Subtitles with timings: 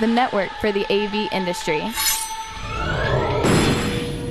[0.00, 1.80] the network for the AV industry.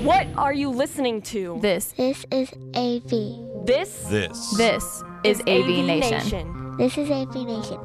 [0.04, 1.60] What are you listening to?
[1.62, 3.66] This, This is AV.
[3.66, 4.56] This This.
[4.56, 6.78] this is AV, Nation.
[6.78, 7.80] This is AV Nation.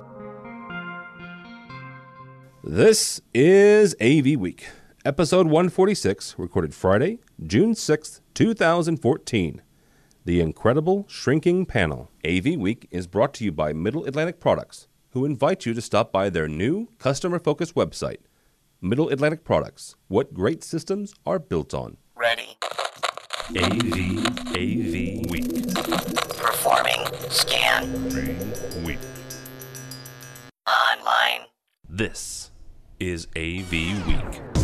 [2.63, 4.69] This is AV Week,
[5.05, 9.63] episode 146, recorded Friday, June 6th, 2014.
[10.25, 12.09] The Incredible Shrinking Panel.
[12.25, 16.11] AV Week is brought to you by Middle Atlantic Products, who invite you to stop
[16.11, 18.21] by their new customer focused website,
[18.81, 21.99] Middle Atlantic Products, what great systems are built on.
[22.17, 22.57] Ready.
[23.51, 25.75] AV, AV Week.
[26.39, 27.05] Performing.
[27.29, 28.85] Scan.
[28.85, 28.99] Week.
[30.67, 31.47] Online.
[31.87, 32.51] This
[32.99, 33.71] is AV
[34.07, 34.62] Week.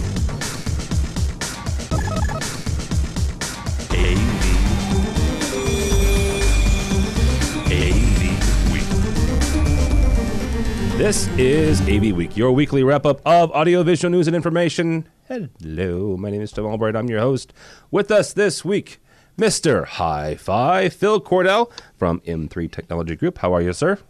[10.98, 15.08] This is AV Week, your weekly wrap up of audiovisual news and information.
[15.28, 16.96] Hello, my name is Tim Albright.
[16.96, 17.52] I'm your host.
[17.92, 19.00] With us this week,
[19.38, 19.86] Mr.
[19.86, 23.38] Hi Fi, Phil Cordell from M3 Technology Group.
[23.38, 24.00] How are you, sir?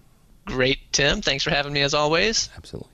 [0.47, 1.21] Great, Tim.
[1.21, 2.49] Thanks for having me as always.
[2.57, 2.89] Absolutely.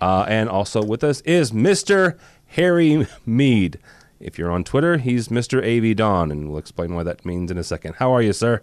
[0.00, 2.16] Uh, and also with us is Mr.
[2.46, 3.80] Harry Mead.
[4.20, 5.58] If you're on Twitter, he's Mr.
[5.60, 7.94] AV Dawn, and we'll explain why that means in a second.
[7.96, 8.62] How are you, sir?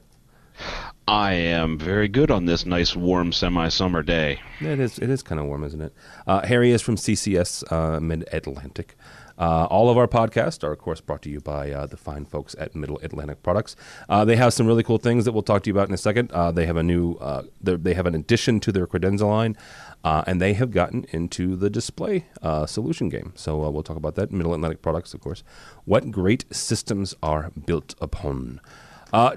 [1.10, 4.42] I am very good on this nice, warm, semi-summer day.
[4.60, 5.00] It is.
[5.00, 5.94] It is kind of warm, isn't it?
[6.26, 8.98] Uh, Harry is from CCS uh, Mid Atlantic.
[9.38, 12.26] Uh, all of our podcasts are, of course, brought to you by uh, the fine
[12.26, 13.78] folks at Middle Atlantic Products.
[14.10, 15.98] Uh, they have some really cool things that we'll talk to you about in a
[15.98, 16.30] second.
[16.34, 17.14] Uh, they have a new.
[17.16, 19.56] Uh, they're- have an addition to their credenza line,
[20.04, 22.26] uh, and they have gotten into the display
[22.66, 23.32] solution game.
[23.36, 24.30] So we'll talk about that.
[24.32, 25.42] Middle Atlantic Products, of course.
[25.86, 28.60] What great systems are built upon,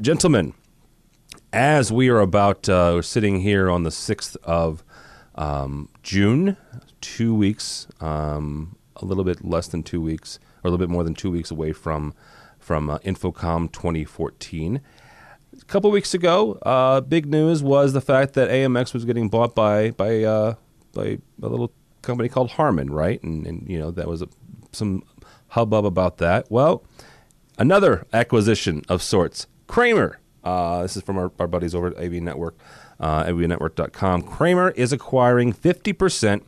[0.00, 0.54] gentlemen
[1.52, 4.84] as we are about uh, sitting here on the 6th of
[5.34, 6.56] um, June,
[7.00, 11.04] two weeks, um, a little bit less than two weeks, or a little bit more
[11.04, 12.14] than two weeks away from
[12.58, 14.80] from uh, InfoComm 2014.
[15.60, 19.54] A couple weeks ago, uh, big news was the fact that AMX was getting bought
[19.54, 20.54] by by uh,
[20.92, 21.72] by a little
[22.02, 23.22] company called Harman, right?
[23.22, 24.28] And, and you know that was a,
[24.72, 25.02] some
[25.48, 26.50] hubbub about that.
[26.50, 26.84] Well,
[27.58, 29.46] another acquisition of sorts.
[29.66, 30.19] Kramer.
[30.42, 32.56] Uh, this is from our, our buddies over at AV Network,
[32.98, 34.22] uh, avnetwork.com.
[34.22, 36.42] Kramer is acquiring 50%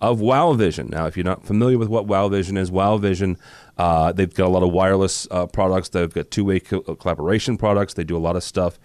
[0.00, 0.88] of Wow Vision.
[0.90, 3.36] Now, if you're not familiar with what Wow Vision is, Wow Vision,
[3.76, 5.88] uh, they've got a lot of wireless uh, products.
[5.88, 7.94] They've got two-way co- collaboration products.
[7.94, 8.78] They do a lot of stuff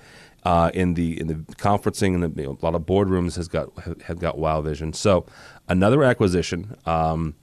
[0.43, 3.47] uh, in the in the conferencing and the, you know, a lot of boardrooms has
[3.47, 3.69] got
[4.03, 4.93] have, got Wow Vision.
[4.93, 5.25] So
[5.67, 6.75] another acquisition.
[6.85, 7.35] Um,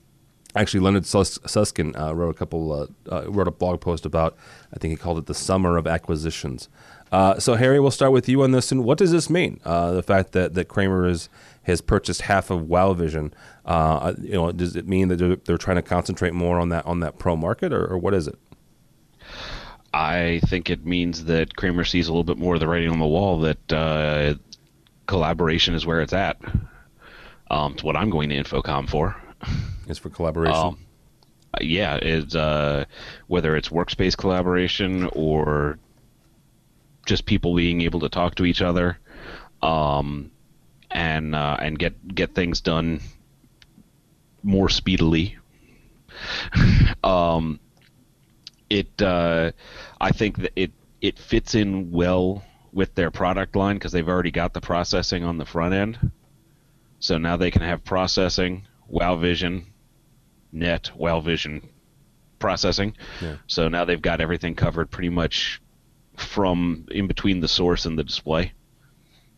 [0.53, 4.35] Actually, Leonard Sus- Suskin uh, wrote a couple, uh, uh, wrote a blog post about.
[4.73, 6.67] I think he called it the summer of acquisitions.
[7.11, 8.71] Uh, so, Harry, we'll start with you on this.
[8.71, 9.59] And what does this mean?
[9.65, 11.29] Uh, the fact that, that Kramer is
[11.63, 13.33] has purchased half of Wow Vision.
[13.65, 16.85] Uh, you know, does it mean that they're, they're trying to concentrate more on that
[16.85, 18.37] on that pro market, or, or what is it?
[19.93, 22.99] I think it means that Kramer sees a little bit more of the writing on
[22.99, 24.35] the wall that uh,
[25.05, 26.37] collaboration is where it's at.
[27.49, 29.15] Um, it's what I'm going to InfoComm for.
[29.87, 30.55] Is for collaboration.
[30.55, 30.77] Um,
[31.59, 32.85] yeah, it's uh,
[33.27, 35.77] whether it's workspace collaboration or
[37.05, 38.97] just people being able to talk to each other,
[39.61, 40.31] um,
[40.89, 43.01] and uh, and get get things done
[44.43, 45.37] more speedily.
[47.03, 47.59] um,
[48.69, 49.51] it uh,
[49.99, 54.31] I think that it it fits in well with their product line because they've already
[54.31, 56.11] got the processing on the front end.
[56.99, 59.65] So now they can have processing, Wow Vision,
[60.51, 61.67] Net, Wow Vision
[62.39, 62.95] processing.
[63.21, 63.37] Yeah.
[63.47, 65.61] So now they've got everything covered pretty much
[66.15, 68.53] from in between the source and the display.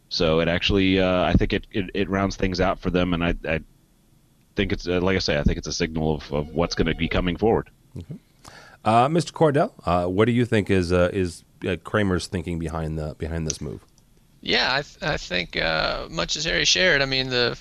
[0.09, 3.23] So it actually, uh, I think it, it, it rounds things out for them, and
[3.23, 3.61] I, I
[4.55, 6.87] think it's uh, like I say, I think it's a signal of, of what's going
[6.87, 7.69] to be coming forward.
[8.85, 9.31] Uh, Mr.
[9.31, 13.47] Cordell, uh, what do you think is uh, is uh, Kramer's thinking behind the behind
[13.47, 13.83] this move?
[14.41, 17.57] Yeah, I, th- I think uh, much as Harry shared, I mean the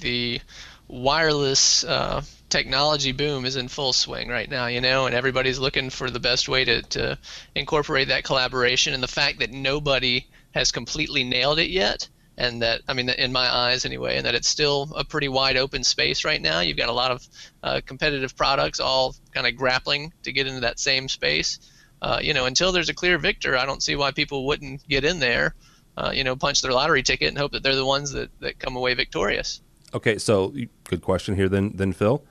[0.00, 0.40] the
[0.88, 5.88] wireless uh, technology boom is in full swing right now, you know, and everybody's looking
[5.88, 7.18] for the best way to, to
[7.54, 8.92] incorporate that collaboration.
[8.92, 12.06] And the fact that nobody has completely nailed it yet,
[12.36, 15.56] and that, I mean, in my eyes anyway, and that it's still a pretty wide
[15.56, 16.60] open space right now.
[16.60, 17.26] You've got a lot of
[17.62, 21.58] uh, competitive products all kind of grappling to get into that same space.
[22.02, 25.04] Uh, you know, until there's a clear victor, I don't see why people wouldn't get
[25.04, 25.54] in there,
[25.96, 28.58] uh, you know, punch their lottery ticket and hope that they're the ones that, that
[28.58, 29.62] come away victorious.
[29.94, 30.54] Okay, so
[30.84, 32.22] good question here then then Phil.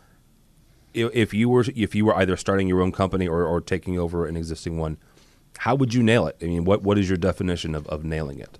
[0.94, 4.28] If, you were if you were either starting your own company or, or taking over
[4.28, 4.98] an existing one,
[5.58, 6.38] how would you nail it?
[6.42, 8.58] I mean, what what is your definition of, of nailing it?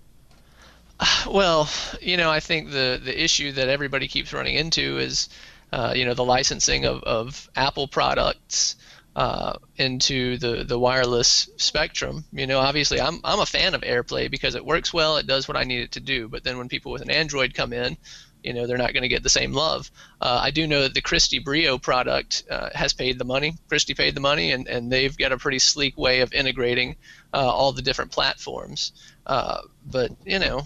[1.28, 1.70] Well,
[2.02, 5.30] you know, I think the the issue that everybody keeps running into is
[5.72, 8.76] uh, you know, the licensing of, of Apple products
[9.16, 12.26] uh, into the, the wireless spectrum.
[12.32, 15.48] You know, obviously, I'm, I'm a fan of AirPlay because it works well, it does
[15.48, 16.28] what I need it to do.
[16.28, 17.98] But then when people with an Android come in,
[18.44, 19.92] you know, they're not going to get the same love.
[20.20, 23.56] Uh, I do know that the Christie Brio product uh, has paid the money.
[23.70, 26.96] Christie paid the money, and, and they've got a pretty sleek way of integrating
[27.34, 28.94] uh, all the different platforms.
[29.26, 30.66] Uh, but, you know,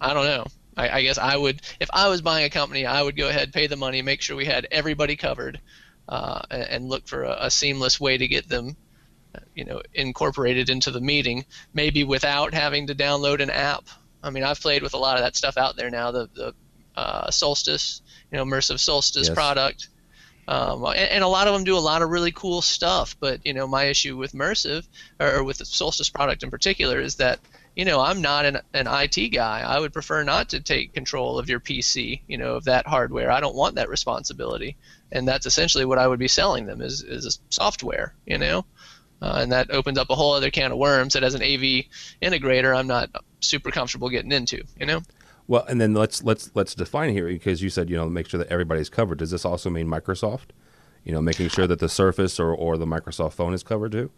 [0.00, 0.46] I don't know.
[0.76, 3.52] I, I guess I would, if I was buying a company, I would go ahead,
[3.52, 5.60] pay the money, make sure we had everybody covered
[6.08, 8.76] uh, and, and, look for a, a, seamless way to get them,
[9.54, 13.84] you know, incorporated into the meeting, maybe without having to download an app.
[14.22, 16.10] I mean, I've played with a lot of that stuff out there now.
[16.10, 16.54] The the
[16.96, 19.34] uh, Solstice, you know, Mersive Solstice yes.
[19.34, 19.88] product.
[20.48, 23.16] Um, and, and, a lot of them do a lot of really cool stuff.
[23.20, 24.86] But you know, my issue with Mersive
[25.20, 27.38] or with the Solstice product in particular is that
[27.76, 29.60] you know I'm not an, an IT guy.
[29.60, 33.30] I would prefer not to take control of your PC, you know, of that hardware.
[33.30, 34.76] I don't want that responsibility
[35.12, 38.64] and that's essentially what I would be selling them is is software, you know,
[39.20, 41.84] uh, and that opens up a whole other can of worms that as an AV
[42.20, 43.10] integrator I'm not
[43.40, 45.02] super comfortable getting into, you know.
[45.46, 48.38] Well, and then let's let's let's define here because you said you know make sure
[48.38, 49.18] that everybody's covered.
[49.18, 50.50] Does this also mean Microsoft?
[51.04, 54.10] You know, making sure that the Surface or or the Microsoft phone is covered too.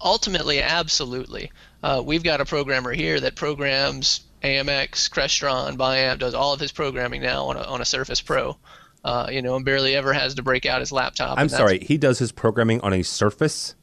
[0.00, 1.50] Ultimately, absolutely.
[1.82, 6.70] Uh, we've got a programmer here that programs AMX, Crestron, Biamp, does all of his
[6.70, 8.56] programming now on a, on a Surface Pro
[9.04, 11.38] uh, you know, and barely ever has to break out his laptop.
[11.38, 13.74] I'm sorry, he does his programming on a Surface.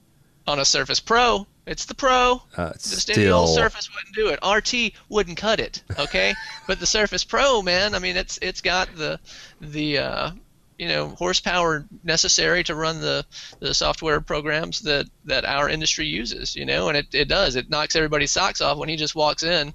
[0.47, 2.41] On a Surface Pro, it's the Pro.
[2.55, 3.19] Uh, Just still...
[3.19, 4.39] any old Surface wouldn't do it.
[4.45, 5.83] RT wouldn't cut it.
[5.99, 6.33] Okay,
[6.67, 9.19] but the Surface Pro, man, I mean, it's it's got the
[9.59, 10.31] the uh,
[10.77, 13.25] you know horsepower necessary to run the
[13.59, 16.55] the software programs that that our industry uses.
[16.55, 17.55] You know, and it it does.
[17.55, 19.73] It knocks everybody's socks off when he just walks in,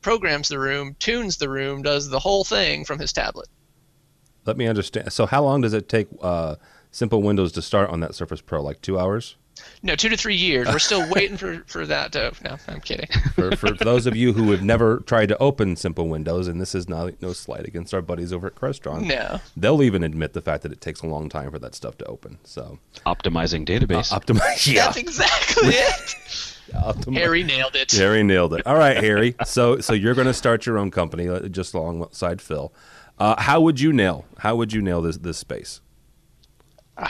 [0.00, 3.48] programs the room, tunes the room, does the whole thing from his tablet
[4.44, 5.12] let me understand.
[5.12, 6.56] So, how long does it take uh,
[6.92, 8.62] SIMPL Windows to start on that Surface Pro?
[8.62, 9.36] Like two hours?
[9.82, 10.68] No, two to three years.
[10.68, 12.32] We're still waiting for, for that to.
[12.44, 13.08] No, I'm kidding.
[13.34, 16.74] for, for those of you who have never tried to open SIMPL Windows, and this
[16.74, 19.06] is not no slight against our buddies over at Crestron.
[19.06, 19.40] No.
[19.56, 22.04] They'll even admit the fact that it takes a long time for that stuff to
[22.06, 22.38] open.
[22.44, 24.12] So optimizing database.
[24.12, 24.66] Uh, optimize.
[24.72, 24.86] Yeah.
[24.86, 26.16] That's exactly it.
[26.72, 27.14] Optimize.
[27.18, 27.90] Harry nailed it.
[27.92, 28.66] Harry nailed it.
[28.66, 29.34] All right, Harry.
[29.44, 32.72] So so you're going to start your own company uh, just alongside Phil.
[33.18, 34.24] Uh, how would you nail?
[34.38, 35.80] How would you nail this this space?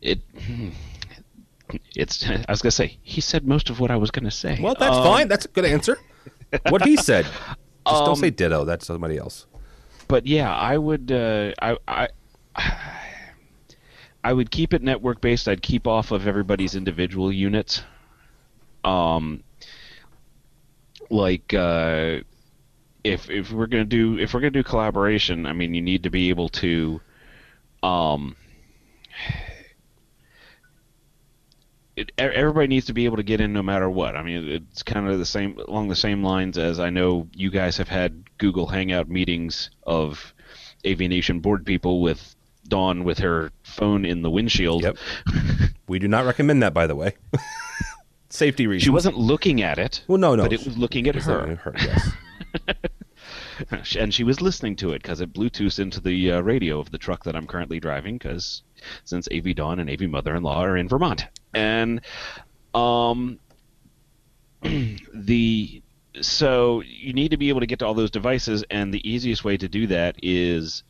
[0.00, 0.20] it.
[1.94, 2.28] It's.
[2.28, 2.98] I was gonna say.
[3.02, 4.58] He said most of what I was gonna say.
[4.60, 5.28] Well, that's um, fine.
[5.28, 5.98] That's a good answer.
[6.68, 7.24] what he said.
[7.86, 8.64] Just um, don't say ditto.
[8.64, 9.46] That's somebody else.
[10.08, 11.12] But yeah, I would.
[11.12, 11.76] Uh, I.
[11.86, 12.08] I
[14.22, 15.48] I would keep it network based.
[15.48, 17.82] I'd keep off of everybody's individual units.
[18.84, 19.42] Um,
[21.08, 22.18] like uh,
[23.04, 26.10] if if we're gonna do if we're gonna do collaboration, I mean, you need to
[26.10, 27.00] be able to,
[27.82, 28.36] um,
[32.00, 34.16] it, everybody needs to be able to get in no matter what.
[34.16, 37.50] I mean, it's kind of the same along the same lines as I know you
[37.50, 40.32] guys have had Google Hangout meetings of
[40.84, 42.34] AVNation board people with
[42.66, 44.82] Dawn with her phone in the windshield.
[44.82, 44.96] Yep.
[45.88, 47.14] we do not recommend that, by the way.
[48.30, 48.84] Safety reasons.
[48.84, 50.02] She wasn't looking at it.
[50.06, 50.44] Well, no, no.
[50.44, 51.56] But it was looking at her.
[51.56, 52.10] her yes.
[53.98, 56.98] and she was listening to it because it Bluetooths into the uh, radio of the
[56.98, 58.18] truck that I'm currently driving.
[58.18, 58.62] Because
[59.04, 62.00] since AV Dawn and AV Mother-in-Law are in Vermont, and
[62.74, 63.38] um,
[64.62, 65.82] the
[66.20, 69.44] so you need to be able to get to all those devices, and the easiest
[69.44, 70.82] way to do that is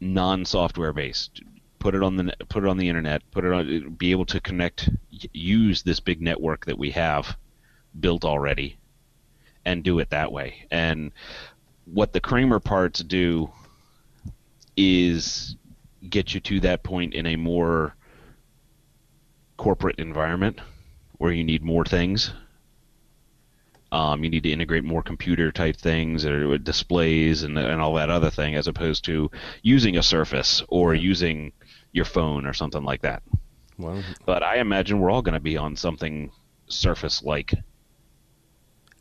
[0.00, 1.42] non-software based.
[1.78, 3.22] Put it on the put it on the internet.
[3.30, 3.94] Put it on.
[3.94, 4.88] Be able to connect.
[5.10, 7.36] Use this big network that we have
[7.98, 8.78] built already
[9.66, 10.66] and do it that way.
[10.70, 11.12] And
[11.86, 13.50] what the Kramer parts do
[14.76, 15.56] is
[16.08, 17.94] get you to that point in a more
[19.56, 20.60] corporate environment
[21.18, 22.32] where you need more things.
[23.92, 28.10] Um, you need to integrate more computer type things or displays and, and all that
[28.10, 29.30] other thing as opposed to
[29.62, 31.52] using a Surface or using
[31.92, 33.22] your phone or something like that.
[33.78, 36.32] Well, but I imagine we're all going to be on something
[36.68, 37.54] Surface like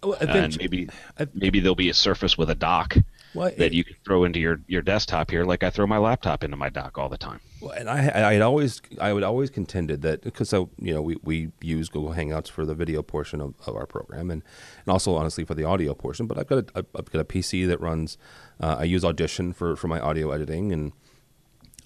[0.03, 0.89] well, and maybe
[1.33, 2.97] maybe there'll be a surface with a dock
[3.35, 6.43] well, that you can throw into your, your desktop here, like I throw my laptop
[6.43, 7.41] into my dock all the time.
[7.61, 11.01] Well, and I I had always I would always contended that because so you know
[11.01, 14.41] we, we use Google Hangouts for the video portion of, of our program and,
[14.85, 17.67] and also honestly for the audio portion, but I've got a I've got a PC
[17.67, 18.17] that runs
[18.59, 20.93] uh, I use Audition for, for my audio editing and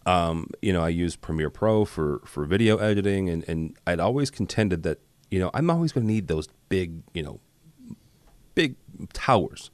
[0.05, 4.29] um, you know I use Premiere Pro for, for video editing and, and I'd always
[4.29, 4.99] contended that
[5.31, 7.39] you know I'm always going to need those big you know
[8.55, 8.75] big
[9.13, 9.71] towers.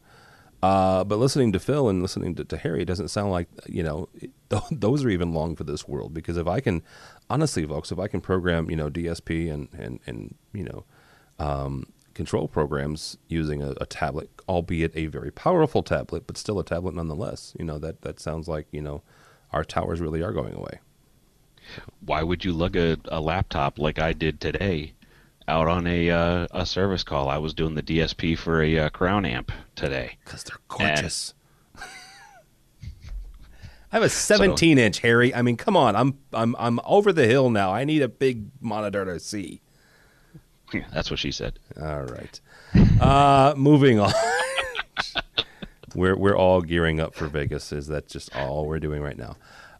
[0.63, 4.09] Uh, but listening to Phil and listening to, to Harry, doesn't sound like you know
[4.71, 6.13] those are even long for this world.
[6.13, 6.81] Because if I can,
[7.29, 10.85] honestly, folks, if I can program you know DSP and and and you know
[11.37, 16.63] um, control programs using a, a, tablet, albeit a very powerful tablet, but still a
[16.63, 19.03] tablet nonetheless, you know that that sounds like you know
[19.51, 20.79] our towers really are going away.
[21.99, 24.93] Why would you lug a, a laptop like I did today
[25.47, 27.29] out on a uh, a service call.
[27.29, 30.17] I was doing the DSP for a uh, Crown amp today.
[30.23, 31.33] Because they're gorgeous.
[33.91, 35.33] I have a 17 so, inch Harry.
[35.33, 35.95] I mean, come on.
[35.95, 37.71] I'm I'm I'm over the hill now.
[37.73, 39.61] I need a big monitor to see.
[40.91, 41.59] That's what she said.
[41.79, 42.39] All right.
[42.99, 44.11] Uh, moving on.
[45.95, 47.71] we're we're all gearing up for Vegas.
[47.71, 49.37] Is that just all we're doing right now?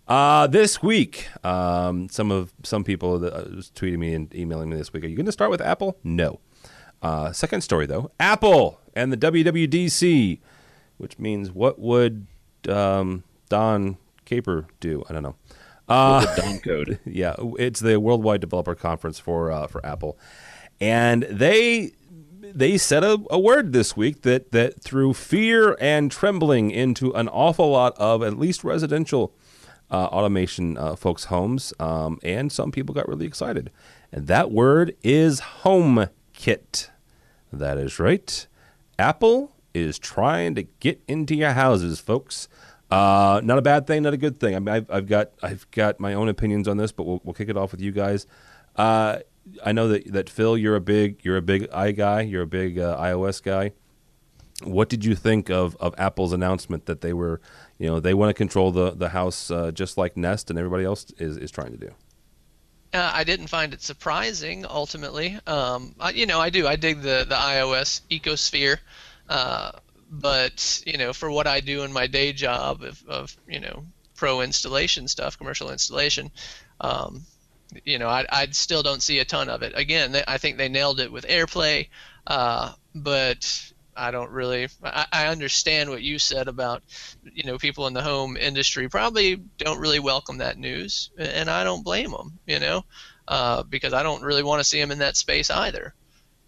[0.08, 4.70] Uh, this week, um, some of some people that uh, was tweeting me and emailing
[4.70, 5.04] me this week.
[5.04, 5.98] Are you going to start with Apple?
[6.04, 6.40] No.
[7.02, 10.40] Uh, second story though, Apple and the WWDC,
[10.98, 12.28] which means what would
[12.70, 15.04] um, Don Caper do?
[15.10, 15.36] I don't know.
[15.88, 17.00] Uh, Don code.
[17.06, 20.20] Yeah, it's the Worldwide Developer Conference for uh, for Apple,
[20.80, 21.94] and they
[22.42, 27.28] they said a, a, word this week that that threw fear and trembling into an
[27.28, 29.34] awful lot of at least residential
[29.92, 33.72] uh, automation uh, folks' homes, um, and some people got really excited.
[34.12, 36.90] And that word is HomeKit.
[37.52, 38.48] That is right.
[38.98, 42.48] Apple is trying to get into your houses, folks.
[42.90, 44.56] Uh, not a bad thing, not a good thing.
[44.56, 47.34] I mean, I've, I've, got I've got my own opinions on this, but we'll, we'll
[47.34, 48.26] kick it off with you guys.
[48.76, 49.20] Uh,
[49.64, 52.48] I know that, that Phil, you're a big you're a big i guy, you're a
[52.48, 53.74] big uh, iOS guy.
[54.64, 57.42] What did you think of, of Apple's announcement that they were
[57.78, 60.86] you know they want to control the the house uh, just like Nest and everybody
[60.86, 61.92] else is is trying to do.
[62.94, 65.38] Uh, I didn't find it surprising ultimately.
[65.46, 66.66] Um, I, you know, I do.
[66.66, 68.78] I dig the the iOS ecosphere,
[69.28, 69.72] uh,
[70.10, 73.86] but you know, for what I do in my day job of, of you know
[74.16, 76.32] pro installation stuff, commercial installation,
[76.80, 77.26] um,
[77.84, 79.74] you know, I, I still don't see a ton of it.
[79.76, 81.90] Again, they, I think they nailed it with AirPlay,
[82.28, 84.68] uh, but I don't really.
[84.84, 86.84] I, I understand what you said about,
[87.24, 91.64] you know, people in the home industry probably don't really welcome that news, and I
[91.64, 92.40] don't blame them.
[92.46, 92.86] You know,
[93.28, 95.94] uh, because I don't really want to see them in that space either.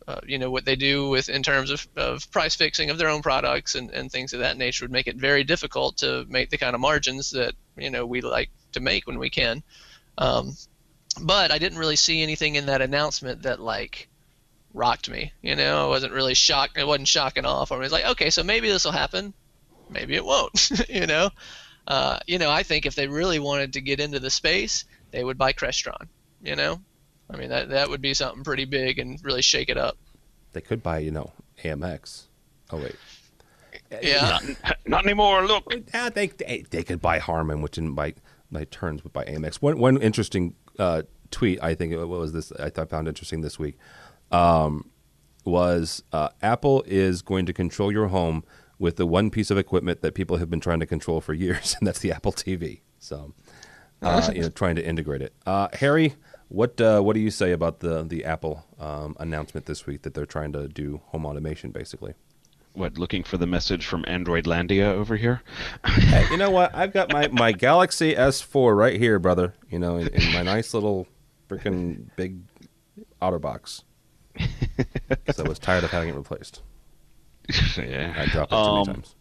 [0.08, 3.10] Uh, you know what they do with in terms of, of price fixing of their
[3.10, 6.50] own products and, and things of that nature would make it very difficult to make
[6.50, 9.62] the kind of margins that you know we like to make when we can.
[10.18, 10.56] Um,
[11.22, 14.08] but I didn't really see anything in that announcement that like
[14.78, 15.34] rocked me.
[15.42, 16.78] You know, I wasn't really shocked.
[16.78, 17.72] It wasn't shocking all off.
[17.72, 19.34] I was like, okay, so maybe this will happen.
[19.90, 20.72] Maybe it won't.
[20.90, 21.30] you know,
[21.88, 25.24] uh, you know, I think if they really wanted to get into the space, they
[25.24, 26.08] would buy Crestron.
[26.42, 26.80] You know,
[27.30, 29.98] I mean that that would be something pretty big and really shake it up.
[30.54, 31.32] They could buy, you know,
[31.64, 32.24] AMX.
[32.70, 32.96] Oh wait.
[34.02, 34.40] Yeah.
[34.64, 35.46] Not, not anymore.
[35.46, 35.74] Look.
[35.94, 38.14] Yeah, they, they, they could buy Harman, which in by
[38.52, 39.56] by turns would buy AMX.
[39.56, 43.78] One one interesting uh, tweet I think what was this I found interesting this week
[44.32, 44.90] um,
[45.46, 48.44] was uh, Apple is going to control your home
[48.80, 51.76] with the one piece of equipment that people have been trying to control for years,
[51.80, 52.82] and that's the Apple TV.
[53.00, 53.34] So,
[54.02, 55.34] uh, you know, trying to integrate it.
[55.46, 56.16] Uh, Harry,
[56.50, 60.14] what uh, what do you say about the the Apple um, announcement this week that
[60.14, 62.14] they're trying to do home automation, basically?
[62.74, 65.42] What, looking for the message from Android Landia over here?
[65.84, 66.76] hey, you know what?
[66.76, 69.56] I've got my, my Galaxy S4 right here, brother.
[69.72, 71.08] You know, in, in my nice little
[71.50, 72.38] freaking big
[73.20, 73.82] OtterBox
[75.10, 76.62] because I was tired of having it replaced.
[77.78, 79.16] yeah, I dropped it too um, many times.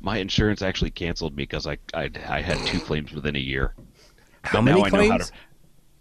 [0.00, 3.74] My insurance actually canceled me because I, I I had two claims within a year.
[4.42, 5.28] How but many claims?
[5.28, 5.36] To,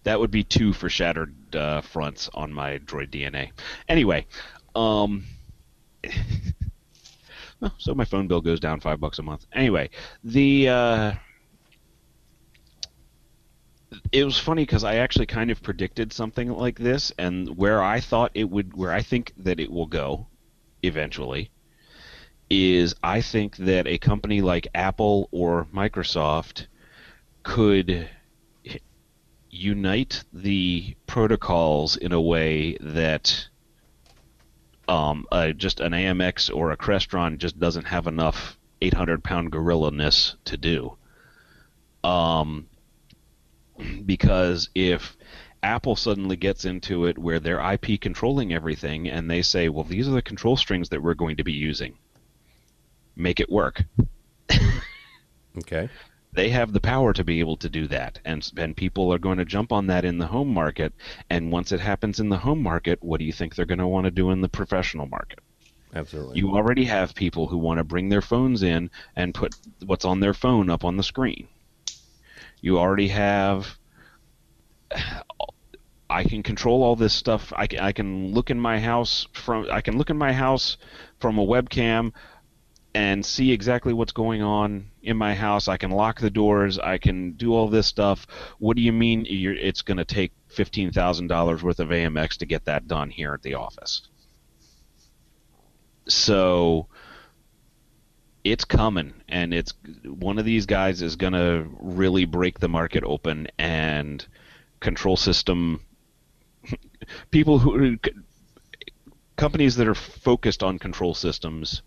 [0.03, 3.51] that would be two for shattered uh, fronts on my Droid DNA.
[3.87, 4.25] Anyway,
[4.75, 5.25] um,
[7.77, 9.45] so my phone bill goes down five bucks a month.
[9.53, 9.89] Anyway,
[10.23, 11.13] the uh,
[14.11, 17.99] it was funny because I actually kind of predicted something like this, and where I
[17.99, 20.27] thought it would, where I think that it will go,
[20.83, 21.51] eventually,
[22.49, 26.67] is I think that a company like Apple or Microsoft
[27.43, 28.09] could
[29.49, 33.47] unite the protocols in a way that
[34.87, 35.25] um,
[35.57, 40.57] just an AMX or a Crestron just doesn't have enough 800 pound gorilla ness to
[40.57, 40.97] do.
[42.03, 42.67] Um,
[44.05, 45.15] because if
[45.63, 50.07] Apple suddenly gets into it where they're IP controlling everything and they say, well, these
[50.07, 51.95] are the control strings that we're going to be using,
[53.15, 53.83] make it work.
[55.57, 55.89] okay.
[56.33, 59.37] They have the power to be able to do that, and and people are going
[59.39, 60.93] to jump on that in the home market.
[61.29, 63.87] And once it happens in the home market, what do you think they're going to
[63.87, 65.39] want to do in the professional market?
[65.93, 66.39] Absolutely.
[66.39, 69.53] You already have people who want to bring their phones in and put
[69.85, 71.49] what's on their phone up on the screen.
[72.61, 73.77] You already have.
[76.09, 77.53] I can control all this stuff.
[77.55, 80.77] I can, I can look in my house from I can look in my house
[81.19, 82.11] from a webcam
[82.93, 85.69] and see exactly what's going on in my house.
[85.69, 86.77] I can lock the doors.
[86.77, 88.27] I can do all this stuff.
[88.59, 92.37] What do you mean you're, it's going to take fifteen thousand dollars worth of AMX
[92.37, 94.01] to get that done here at the office?
[96.07, 96.87] So
[98.43, 103.03] it's coming, and it's one of these guys is going to really break the market
[103.03, 104.25] open and
[104.79, 105.79] control system
[107.31, 107.97] people who
[109.35, 111.81] companies that are focused on control systems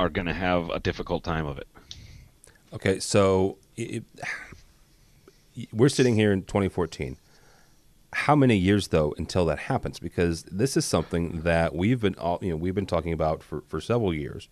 [0.00, 1.68] are going to have a difficult time of it.
[2.72, 4.02] Okay, so it,
[5.72, 7.16] we're sitting here in 2014.
[8.12, 9.98] How many years though until that happens?
[9.98, 13.62] Because this is something that we've been all you know we've been talking about for,
[13.68, 14.48] for several years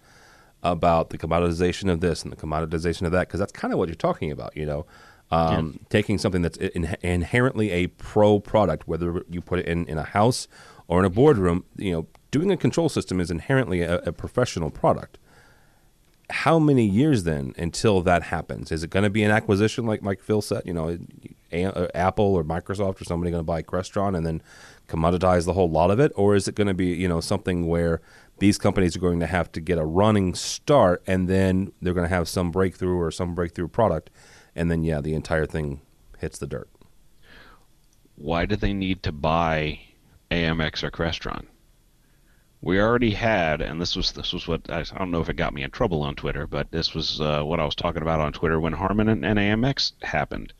[0.63, 3.89] about the commoditization of this and the commoditization of that because that's kind of what
[3.89, 4.57] you're talking about.
[4.57, 4.87] You know,
[5.31, 5.87] um, yeah.
[5.89, 10.05] taking something that's in, inherently a pro product, whether you put it in, in a
[10.05, 10.47] house
[10.89, 14.71] or in a boardroom, you know, doing a control system is inherently a, a professional
[14.71, 15.19] product.
[16.31, 18.71] How many years then until that happens?
[18.71, 20.63] Is it going to be an acquisition like Mike Phil said?
[20.65, 20.99] You know,
[21.53, 24.43] a, a, Apple or Microsoft or somebody going to buy Crestron and then
[24.89, 27.67] commoditize the whole lot of it, or is it going to be you know something
[27.67, 28.01] where
[28.39, 32.09] these companies are going to have to get a running start and then they're going
[32.09, 34.11] to have some breakthrough or some breakthrough product
[34.55, 35.81] and then yeah, the entire thing
[36.19, 36.69] hits the dirt.
[38.17, 39.81] Why do they need to buy
[40.31, 41.47] AMX or Crestron?
[42.61, 45.53] We already had, and this was this was what I, don't know if it got
[45.53, 48.33] me in trouble on Twitter, but this was uh, what I was talking about on
[48.33, 50.53] Twitter when Harman and, and AMX happened.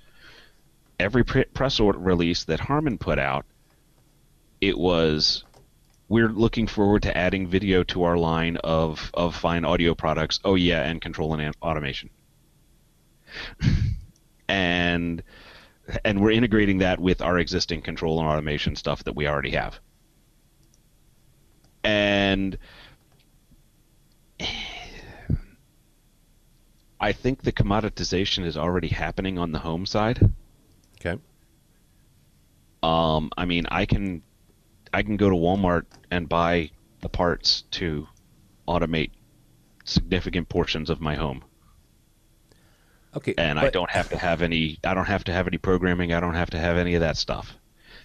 [0.99, 3.47] Every pre- press release that Harman put out,
[4.61, 5.45] it was
[6.13, 10.41] we're looking forward to adding video to our line of, of fine audio products.
[10.45, 12.11] Oh yeah, and control and automation
[14.49, 15.23] and
[16.05, 19.81] and we're integrating that with our existing control and automation stuff that we already have.
[21.83, 22.59] And
[27.01, 30.31] I think the commoditization is already happening on the home side.
[31.01, 31.19] Okay.
[32.83, 34.23] Um, I mean, I can
[34.93, 38.07] I can go to Walmart and buy the parts to
[38.69, 39.11] automate
[39.85, 41.45] significant portions of my home.
[43.17, 43.35] Okay.
[43.37, 44.79] And but, I don't have to have any.
[44.85, 46.13] I don't have to have any programming.
[46.13, 47.57] I don't have to have any of that stuff,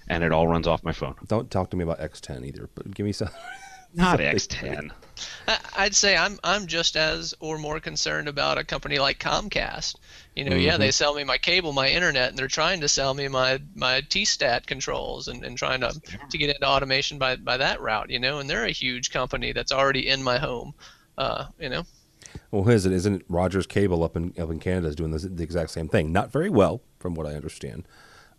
[0.07, 1.15] and it all runs off my phone.
[1.27, 2.69] Don't talk to me about X10 either.
[2.75, 3.29] But give me some.
[3.93, 4.91] Not X10.
[5.75, 9.95] I'd say I'm I'm just as or more concerned about a company like Comcast.
[10.35, 10.59] You know, mm-hmm.
[10.59, 13.59] yeah, they sell me my cable, my internet, and they're trying to sell me my
[13.75, 18.09] my T-stat controls and, and trying to to get into automation by by that route.
[18.09, 20.73] You know, and they're a huge company that's already in my home.
[21.17, 21.83] Uh, you know.
[22.51, 22.91] Well, who is it?
[22.91, 25.87] Isn't it Rogers Cable up in up in Canada is doing this, the exact same
[25.87, 26.11] thing?
[26.11, 27.87] Not very well, from what I understand,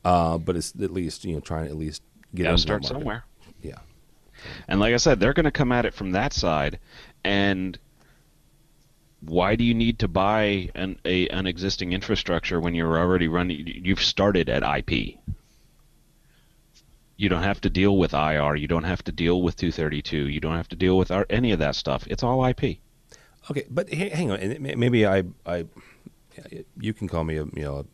[0.04, 2.02] uh, but it's at least you know trying to at least
[2.34, 3.24] get Gotta start somewhere.
[4.66, 6.78] And like I said, they're going to come at it from that side,
[7.24, 7.78] and
[9.20, 13.66] why do you need to buy an a, an existing infrastructure when you're already running?
[13.66, 15.16] You've started at IP.
[17.16, 18.54] You don't have to deal with IR.
[18.54, 20.28] You don't have to deal with 232.
[20.28, 22.06] You don't have to deal with our, any of that stuff.
[22.06, 22.78] It's all IP.
[23.50, 24.56] Okay, but hang on.
[24.60, 25.66] Maybe I, I,
[26.78, 27.86] you can call me a you know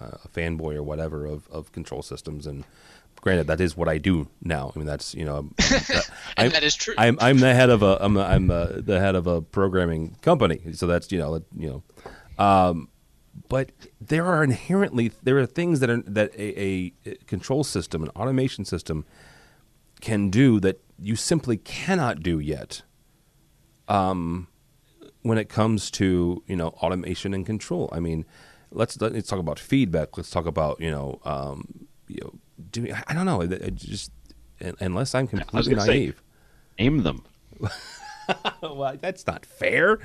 [0.00, 2.64] a, a fanboy or whatever of, of control systems, and
[3.24, 4.70] granted that is what I do now.
[4.74, 5.48] I mean that's you know
[6.36, 6.94] I'm, that is true.
[6.98, 10.60] I'm I'm the head of a I'm I'm uh, the head of a programming company,
[10.74, 11.82] so that's you know you
[12.38, 12.90] know, um,
[13.48, 18.10] but there are inherently there are things that are that a, a control system, an
[18.10, 19.06] automation system,
[20.02, 22.82] can do that you simply cannot do yet.
[23.88, 24.48] Um,
[25.22, 27.88] when it comes to you know automation and control.
[27.90, 28.26] I mean,
[28.70, 30.18] let's let's talk about feedback.
[30.18, 32.34] Let's talk about you know um, you know
[32.74, 32.92] doing.
[33.06, 33.40] I don't know.
[33.40, 34.12] It, it just
[34.80, 36.16] unless I'm completely naive.
[36.16, 37.24] Say, aim them.
[38.62, 39.98] well, that's not fair.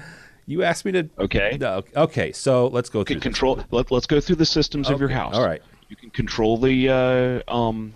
[0.45, 1.09] You asked me to.
[1.19, 1.57] Okay.
[1.59, 2.31] No, okay.
[2.31, 3.19] So let's go through.
[3.19, 3.63] control.
[3.71, 4.93] Let, us go through the systems okay.
[4.93, 5.35] of your house.
[5.35, 5.61] All right.
[5.89, 7.93] You can control the uh, um,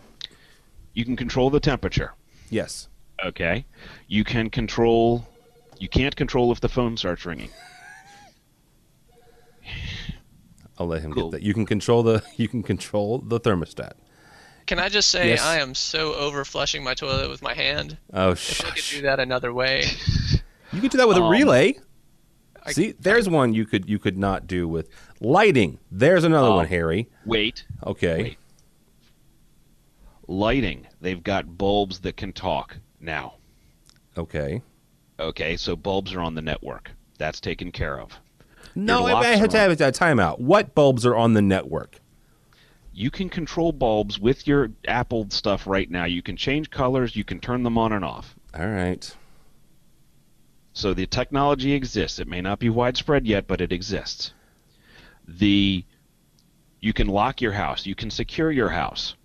[0.93, 2.13] you can control the temperature.
[2.49, 2.89] Yes.
[3.23, 3.65] Okay.
[4.07, 5.25] You can control
[5.79, 7.49] you can't control if the phone starts ringing.
[10.77, 11.29] I'll let him cool.
[11.29, 11.45] get that.
[11.45, 13.93] You can control the you can control the thermostat.
[14.73, 15.43] Can I just say yes.
[15.43, 17.95] I am so over flushing my toilet with my hand.
[18.11, 18.59] Oh, shit!
[18.59, 19.85] if I could do that another way.
[20.71, 21.75] You could do that with um, a relay.
[22.65, 25.77] I, See, there's I, one you could you could not do with lighting.
[25.91, 27.07] There's another one, Harry.
[27.23, 27.67] Wait.
[27.85, 28.23] Okay.
[28.23, 28.37] Wait.
[30.27, 30.87] Lighting.
[31.01, 33.35] They've got bulbs that can talk now.
[34.17, 34.63] Okay.
[35.19, 36.89] Okay, so bulbs are on the network.
[37.19, 38.19] That's taken care of.
[38.73, 40.39] No, I, I have to have a timeout.
[40.39, 41.99] What bulbs are on the network?
[42.93, 46.05] You can control bulbs with your Apple stuff right now.
[46.05, 48.35] You can change colors, you can turn them on and off.
[48.53, 49.15] All right.
[50.73, 52.19] So the technology exists.
[52.19, 54.33] It may not be widespread yet, but it exists.
[55.27, 55.83] The
[56.81, 59.15] you can lock your house, you can secure your house.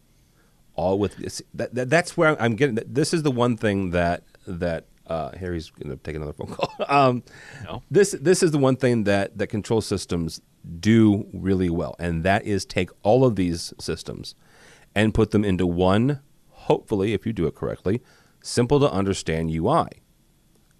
[0.74, 1.42] All with this.
[1.54, 2.78] That, that, that's where I'm getting.
[2.86, 6.70] This is the one thing that that uh, Harry's going to take another phone call.
[6.88, 7.24] um,
[7.64, 7.82] No.
[7.90, 10.40] This this is the one thing that that control systems
[10.80, 14.34] do really well, and that is take all of these systems
[14.94, 16.20] and put them into one.
[16.50, 18.02] Hopefully, if you do it correctly,
[18.42, 19.86] simple to understand UI.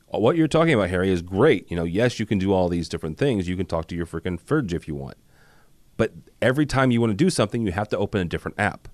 [0.09, 1.71] What you're talking about, Harry, is great.
[1.71, 3.49] You know, yes, you can do all these different things.
[3.49, 5.17] You can talk to your freaking fridge if you want,
[5.97, 8.89] but every time you want to do something, you have to open a different app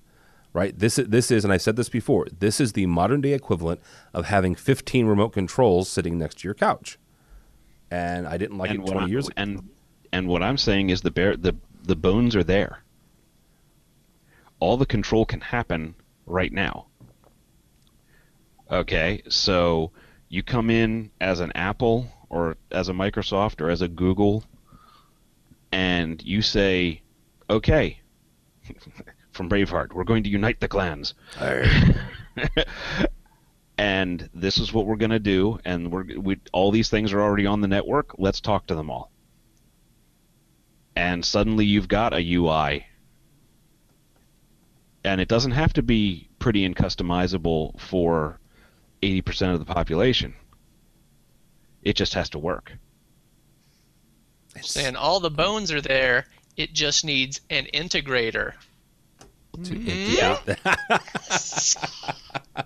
[0.55, 0.79] right?
[0.79, 3.81] This is, this is, and I said this before, this is the modern day equivalent
[4.13, 6.97] of having 15 remote controls sitting next to your couch.
[7.91, 9.33] And I didn't like and it what 20 I'm- years ago.
[9.35, 9.69] And
[10.15, 12.81] and what I'm saying is the bear the the bones are there.
[14.61, 15.93] All the control can happen
[16.25, 16.85] right now.
[18.71, 19.91] Okay, so
[20.29, 24.45] you come in as an Apple or as a Microsoft or as a Google
[25.73, 27.01] and you say,
[27.49, 27.99] "Okay,
[29.33, 31.13] from Braveheart, we're going to unite the clans."
[33.77, 37.21] and this is what we're going to do and we're we all these things are
[37.21, 39.11] already on the network let's talk to them all
[40.95, 42.85] and suddenly you've got a UI
[45.03, 48.39] and it doesn't have to be pretty and customizable for
[49.01, 50.33] 80% of the population
[51.83, 52.73] it just has to work
[54.61, 58.53] Saying all the bones are there, it just needs an integrator.
[59.57, 60.39] yeah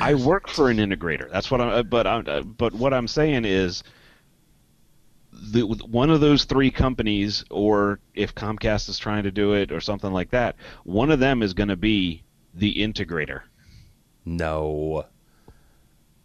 [0.00, 1.30] I work for an integrator.
[1.30, 1.68] That's what I'm.
[1.70, 2.28] uh, But I'm.
[2.28, 3.82] uh, But what I'm saying is,
[5.50, 9.80] the one of those three companies, or if Comcast is trying to do it, or
[9.80, 12.22] something like that, one of them is going to be
[12.54, 13.42] the integrator
[14.24, 15.06] no.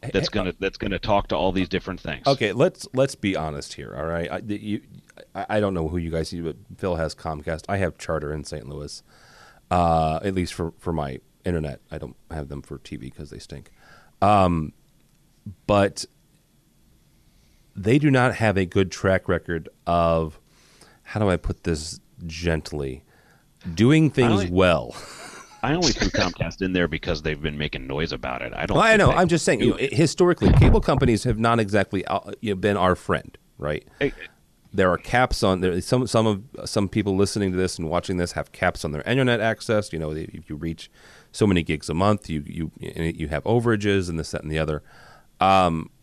[0.01, 2.27] that's going to that's to talk to all these different things.
[2.27, 3.93] Okay, let's let's be honest here.
[3.95, 4.82] All right, I, the- you,
[5.34, 7.63] I, I don't know who you guys see, but Phil has Comcast.
[7.67, 8.67] I have Charter in St.
[8.67, 9.01] Louis,
[9.71, 11.82] uh, at least for for my internet.
[11.91, 13.71] I don't have them for TV because they stink.
[14.21, 14.73] Um,
[15.65, 16.06] but
[17.78, 20.40] they do not have a good track record of
[21.04, 23.04] how do I put this gently,
[23.74, 24.96] doing things only- well.
[25.63, 28.54] I only threw Comcast in there because they've been making noise about it.
[28.54, 28.78] I don't.
[28.78, 29.12] Well, I know.
[29.12, 29.60] I'm just saying.
[29.62, 33.86] You know, historically, cable companies have not exactly uh, you know, been our friend, right?
[34.00, 34.13] Hey,
[34.72, 35.82] there are caps on there.
[35.82, 39.02] Some some of some people listening to this and watching this have caps on their
[39.02, 39.92] internet access.
[39.92, 40.92] You know, if you reach
[41.32, 44.60] so many gigs a month, you you you have overages and this that and the
[44.60, 44.84] other.
[45.42, 45.97] Um, I-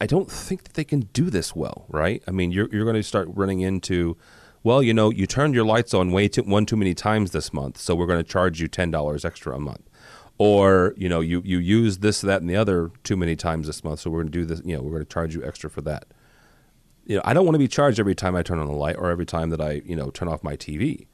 [0.00, 2.22] I don't think that they can do this well, right?
[2.28, 4.16] I mean, you're you're going to start running into,
[4.62, 7.52] well, you know, you turned your lights on way too one too many times this
[7.52, 9.88] month, so we're going to charge you ten dollars extra a month.
[10.38, 13.82] Or you know you you use this that and the other too many times this
[13.84, 14.62] month, so we're going to do this.
[14.64, 16.06] You know we're going to charge you extra for that
[17.10, 18.94] you know, I don't want to be charged every time I turn on the light
[18.96, 21.08] or every time that I, you know, turn off my TV.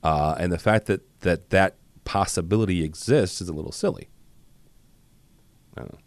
[0.00, 4.08] Uh, and the fact that, that that possibility exists is a little silly.
[5.76, 5.98] I don't know.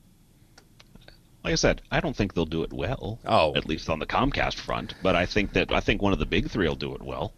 [1.46, 3.20] Like I said, I don't think they'll do it well.
[3.24, 3.56] Oh.
[3.56, 4.96] at least on the Comcast front.
[5.04, 7.34] But I think that I think one of the big three will do it well.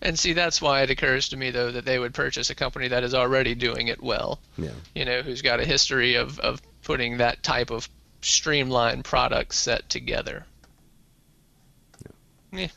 [0.00, 2.86] And see, that's why it occurs to me, though, that they would purchase a company
[2.86, 4.38] that is already doing it well.
[4.56, 4.70] Yeah.
[4.94, 7.88] You know, who's got a history of, of putting that type of
[8.20, 10.46] streamlined product set together.
[12.52, 12.68] Yeah.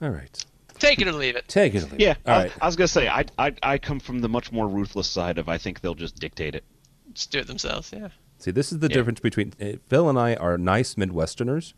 [0.00, 0.44] All right.
[0.78, 1.48] Take it or leave it.
[1.48, 1.78] Take it.
[1.78, 2.00] or leave it.
[2.00, 2.52] Yeah, All I, right.
[2.62, 5.48] I was gonna say I, I I come from the much more ruthless side of
[5.48, 6.62] I think they'll just dictate it.
[7.12, 7.92] Just do it themselves.
[7.92, 8.10] Yeah.
[8.38, 8.94] See, this is the Yeah.
[8.94, 11.72] difference between uh, Phil and I are nice Midwesterners,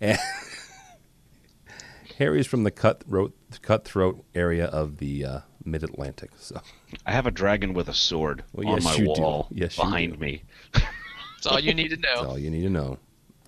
[0.00, 0.18] and
[2.18, 6.30] Harry's from the cutthroat cutthroat area of the uh, Mid Atlantic.
[6.38, 6.60] So
[7.06, 9.20] I have a dragon with a sword Well, on yes, my you do.
[9.22, 10.18] wall Yes, you behind do.
[10.18, 10.42] me.
[10.74, 12.08] That's all you need to know.
[12.16, 12.98] That's all you need to know.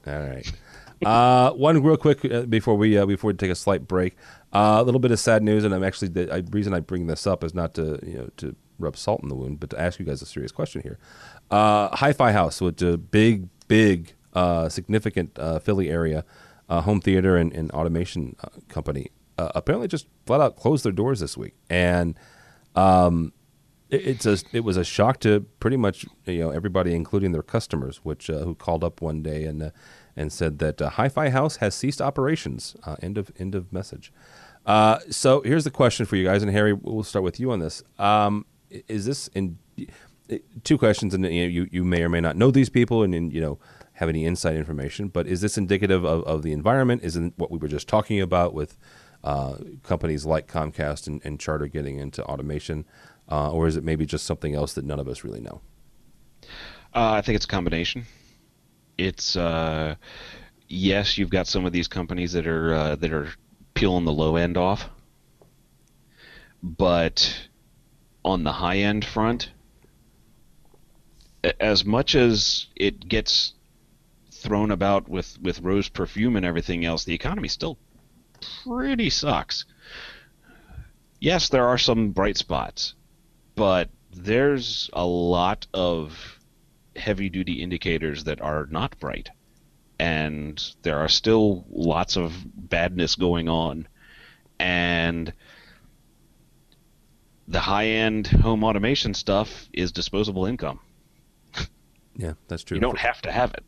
[0.07, 0.51] All right.
[1.05, 4.17] Uh, one real quick uh, before we uh, before we take a slight break.
[4.53, 7.09] Uh, a little bit of sad news, and I'm actually the I, reason I bring
[7.09, 9.81] this up is not to you know to rub salt in the wound, but to
[9.81, 10.99] ask you guys a serious question here.
[11.51, 16.25] Uh, Hi-Fi House, which a big, big, uh, significant uh, Philly area
[16.69, 20.93] uh, home theater and, and automation uh, company, uh, apparently just flat out closed their
[20.93, 22.17] doors this week, and
[22.77, 23.33] it-
[23.91, 27.99] it's a it was a shock to pretty much you know everybody, including their customers,
[28.03, 29.71] which who called up one day and
[30.17, 32.77] and said that uh, Hi-Fi House has ceased operations.
[32.85, 34.13] Uh, end of end of message.
[34.65, 37.59] Uh, so here's the question for you guys, and Harry, we'll start with you on
[37.59, 37.83] this.
[37.99, 38.47] Um,
[38.89, 39.59] is this in?
[40.65, 43.15] two questions, and you, know, you you may or may not know these people, and,
[43.15, 43.59] and you know
[43.95, 45.09] have any inside information.
[45.09, 47.03] But is this indicative of, of the environment?
[47.05, 48.77] Isn't what we were just talking about with
[49.23, 52.85] uh, companies like Comcast and, and, Charter getting into automation,
[53.31, 55.61] uh, or is it maybe just something else that none of us really know?
[56.95, 58.05] Uh, I think it's a combination.
[58.99, 59.97] It's uh,
[60.69, 63.29] yes, you've got some of these companies that are uh, that are
[63.75, 64.89] peeling the low end off,
[66.63, 67.49] but
[68.25, 69.51] on the high end front,
[71.61, 73.55] as much as it gets
[74.31, 77.79] thrown about with, with rose perfume and everything else, the economy still
[78.65, 79.65] pretty sucks.
[81.21, 82.95] Yes, there are some bright spots,
[83.55, 86.39] but there's a lot of
[86.97, 89.31] heavy duty indicators that are not bright.
[89.99, 93.87] And there are still lots of badness going on.
[94.59, 95.33] And
[97.53, 100.81] the high end home automation stuff is disposable income.
[102.15, 102.75] Yeah, that's true.
[102.75, 103.65] You don't have to have it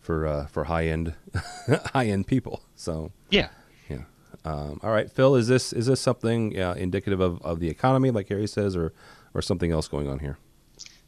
[0.00, 1.12] for uh, for high end
[1.92, 2.62] high end people.
[2.74, 3.48] So yeah,
[3.90, 4.04] yeah.
[4.46, 8.10] Um, all right, Phil, is this is this something uh, indicative of, of the economy,
[8.10, 8.94] like Harry says, or
[9.34, 10.38] or something else going on here?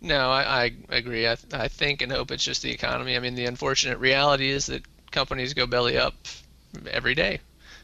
[0.02, 1.26] No, I, I agree.
[1.26, 3.16] I, I think and hope it's just the economy.
[3.16, 6.14] I mean, the unfortunate reality is that companies go belly up
[6.90, 7.40] every day,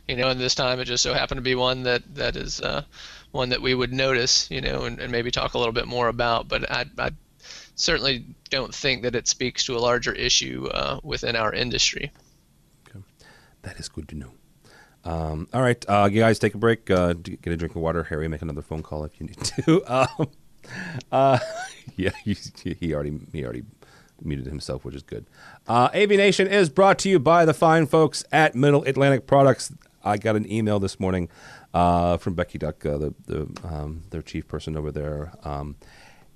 [0.07, 2.61] you know, and this time it just so happened to be one that that is
[2.61, 2.83] uh,
[3.31, 6.09] one that we would notice, you know, and, and maybe talk a little bit more
[6.09, 6.49] about.
[6.49, 7.11] But I, I
[7.75, 12.11] certainly don't think that it speaks to a larger issue uh, within our industry.
[12.89, 13.01] Okay.
[13.63, 14.33] That is good to know.
[15.05, 16.91] Um, all right, uh, you guys, take a break.
[16.91, 18.03] Uh, get a drink of water.
[18.05, 19.83] Harry, make another phone call if you need to.
[20.21, 20.29] um,
[21.11, 21.39] uh,
[21.97, 23.63] yeah, he, already he already
[24.23, 25.27] muted himself, which is good.
[25.67, 29.73] Uh, AV Nation is brought to you by the fine folks at Middle Atlantic Products.
[30.05, 31.29] I got an email this morning
[31.75, 35.77] uh, from Becky Duck, uh, the, the um, their chief person over there, um,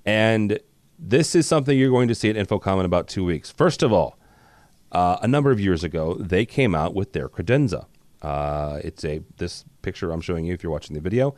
[0.05, 0.59] and
[0.99, 3.51] this is something you're going to see at InfoComm in about two weeks.
[3.51, 4.17] First of all,
[4.91, 7.87] uh, a number of years ago, they came out with their credenza.
[8.21, 11.35] Uh, it's a this picture I'm showing you if you're watching the video.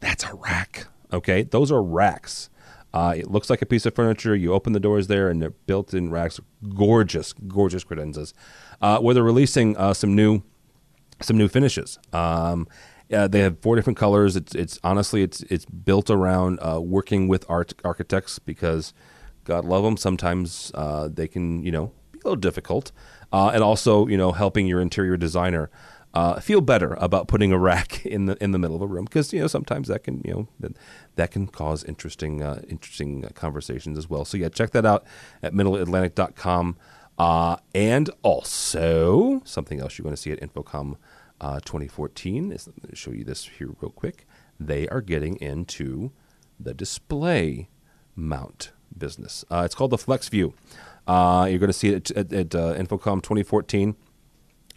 [0.00, 0.86] That's a rack.
[1.12, 2.48] Okay, those are racks.
[2.94, 4.34] Uh, it looks like a piece of furniture.
[4.34, 6.40] You open the doors there, and they're built-in racks.
[6.74, 8.34] Gorgeous, gorgeous credenzas.
[8.80, 10.42] Uh, where they're releasing uh, some new,
[11.24, 11.98] some new finishes.
[12.12, 12.68] Um,
[13.12, 14.36] uh, they have four different colors.
[14.36, 18.94] It's it's honestly it's it's built around uh, working with art architects because
[19.44, 19.96] God love them.
[19.96, 22.92] Sometimes uh, they can you know be a little difficult,
[23.32, 25.70] uh, and also you know helping your interior designer
[26.14, 29.04] uh, feel better about putting a rack in the in the middle of a room
[29.04, 30.76] because you know sometimes that can you know that,
[31.16, 34.24] that can cause interesting uh, interesting conversations as well.
[34.24, 35.04] So yeah, check that out
[35.42, 36.76] at middleatlantic.com.
[37.18, 40.96] Uh, and also something else you're going to see at InfoComm
[41.42, 42.48] uh, 2014.
[42.48, 44.26] Let me show you this here real quick.
[44.58, 46.12] They are getting into
[46.58, 47.68] the display
[48.14, 49.44] mount business.
[49.50, 50.54] Uh, it's called the FlexView.
[51.06, 53.96] Uh, you're going to see it at, at, uh, InfoComm 2014.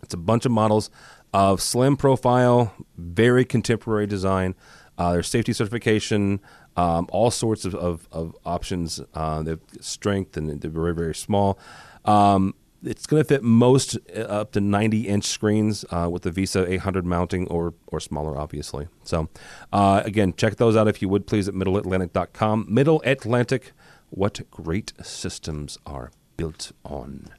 [0.01, 0.89] It's a bunch of models
[1.33, 4.55] of slim profile, very contemporary design.
[4.97, 6.39] Uh, there's safety certification,
[6.77, 8.99] um, all sorts of, of, of options.
[9.13, 11.59] Uh, strength and they're very, very small.
[12.05, 16.31] Um, it's going to fit most uh, up to 90 inch screens uh, with the
[16.31, 18.87] VESA 800 mounting or or smaller, obviously.
[19.03, 19.29] So,
[19.73, 22.67] uh, again, check those out if you would please at middleatlantic.com.
[22.69, 23.71] Middle Atlantic,
[24.09, 27.29] what great systems are built on.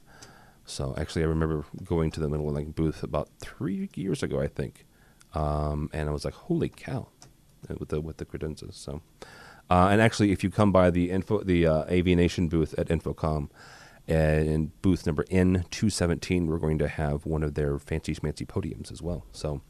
[0.65, 4.47] So, actually, I remember going to the Middle Atlantic booth about three years ago, I
[4.47, 4.85] think,
[5.33, 7.07] um, and I was like, "Holy cow!"
[7.79, 8.73] with the with the credenzas.
[8.73, 9.01] So,
[9.69, 12.87] uh, and actually, if you come by the info the uh, AV Nation booth at
[12.87, 13.49] InfoComm
[14.13, 19.01] in booth number N217, we're going to have one of their fancy schmancy podiums as
[19.01, 19.25] well.
[19.31, 19.61] So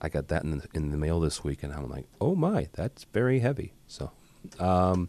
[0.00, 2.68] I got that in the, in the mail this week, and I'm like, oh my,
[2.74, 3.72] that's very heavy.
[3.86, 4.12] So,
[4.58, 5.08] um,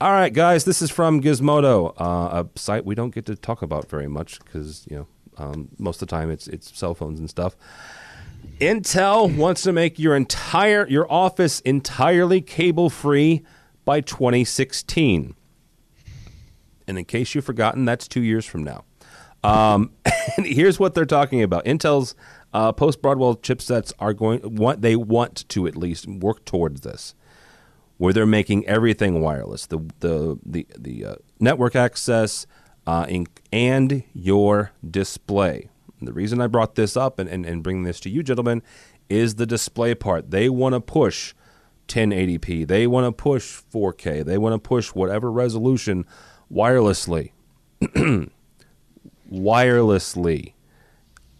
[0.00, 3.62] all right, guys, this is from Gizmodo, uh, a site we don't get to talk
[3.62, 7.18] about very much because you know um, most of the time it's it's cell phones
[7.18, 7.56] and stuff.
[8.60, 13.44] Intel wants to make your entire your office entirely cable free
[13.84, 15.34] by 2016.
[16.88, 18.84] And in case you've forgotten, that's two years from now.
[19.44, 19.92] Um,
[20.36, 22.14] and here's what they're talking about: Intel's
[22.52, 27.14] uh, post Broadwell chipsets are going want they want to at least work towards this,
[27.98, 32.46] where they're making everything wireless the the the the uh, network access
[32.86, 35.68] uh, in, and your display.
[35.98, 38.62] And the reason I brought this up and, and, and bring this to you, gentlemen,
[39.08, 40.30] is the display part.
[40.30, 41.34] They want to push
[41.88, 42.66] 1080p.
[42.66, 44.24] They want to push 4K.
[44.24, 46.06] They want to push whatever resolution
[46.52, 47.32] wirelessly.
[49.32, 50.52] wirelessly.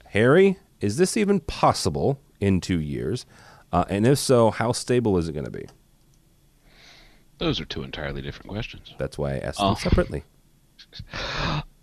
[0.07, 3.27] Harry, is this even possible in two years?
[3.73, 5.67] Uh, and if so, how stable is it going to be?
[7.39, 8.95] Those are two entirely different questions.
[8.99, 10.25] That's why I asked them separately.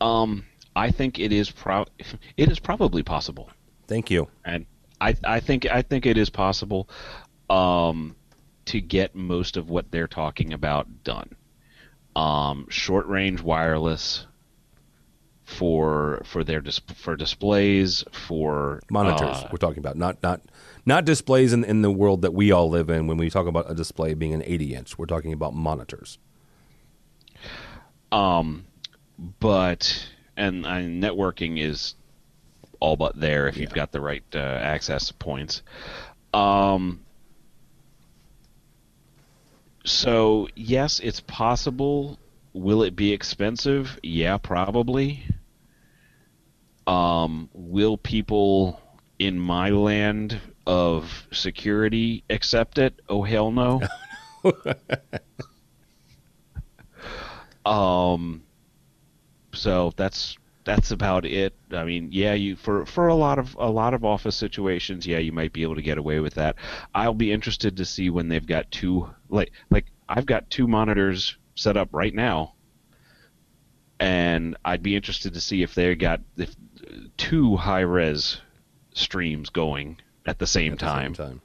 [0.01, 1.85] Um, I think it is pro-
[2.37, 3.49] it is probably possible,
[3.87, 4.27] Thank you.
[4.43, 4.65] and
[4.99, 6.89] I I think I think it is possible,
[7.49, 8.15] um,
[8.65, 11.29] to get most of what they're talking about done.
[12.15, 14.25] Um, short range wireless
[15.43, 19.37] for for their dis- for displays for Monitors.
[19.37, 20.41] uh, we're talking about not not
[20.85, 23.07] not displays in in the world that we all live in.
[23.07, 26.17] When we talk about a display being an 80 inch, we're talking about monitors.
[28.11, 28.65] Um,
[29.39, 31.95] but and, and networking is
[32.79, 35.61] all but there if you've got the right uh, access points.
[36.33, 37.04] Um,
[39.85, 42.19] so yes, it's possible.
[42.53, 43.99] Will it be expensive?
[44.03, 45.23] Yeah, probably.
[46.87, 48.81] Um, will people
[49.19, 52.99] in my land of security accept it?
[53.07, 53.81] Oh hell no.
[57.65, 58.43] um,
[59.53, 61.55] so that's that's about it.
[61.71, 65.19] I mean, yeah, you for for a lot of a lot of office situations, yeah,
[65.19, 66.55] you might be able to get away with that.
[66.93, 71.37] I'll be interested to see when they've got two like like I've got two monitors
[71.55, 72.55] set up right now,
[73.99, 76.55] and I'd be interested to see if they got if
[77.17, 78.41] two high res
[78.93, 81.41] streams going at the same at the time Same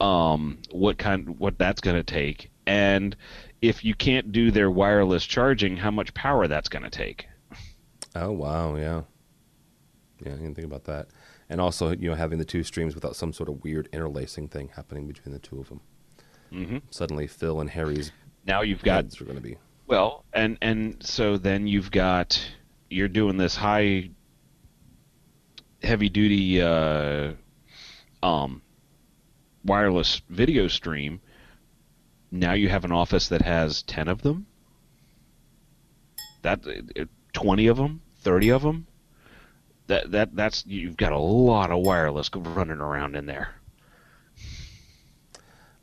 [0.00, 0.08] time.
[0.08, 3.16] um, what kind what that's going to take, and
[3.62, 7.28] if you can't do their wireless charging, how much power that's going to take.
[8.22, 9.02] Oh wow, yeah,
[10.24, 10.32] yeah.
[10.32, 11.08] I didn't think about that.
[11.48, 14.70] And also, you know, having the two streams without some sort of weird interlacing thing
[14.74, 15.80] happening between the two of them.
[16.52, 16.82] Mhm.
[16.90, 18.12] Suddenly, Phil and Harry's
[18.46, 22.40] Now you've got are going to be well, and and so then you've got
[22.90, 24.10] you're doing this high,
[25.82, 27.32] heavy duty, uh,
[28.22, 28.62] um,
[29.64, 31.20] wireless video stream.
[32.30, 34.46] Now you have an office that has ten of them.
[36.42, 38.88] That uh, twenty of them, thirty of them.
[39.86, 43.54] That that that's you've got a lot of wireless running around in there.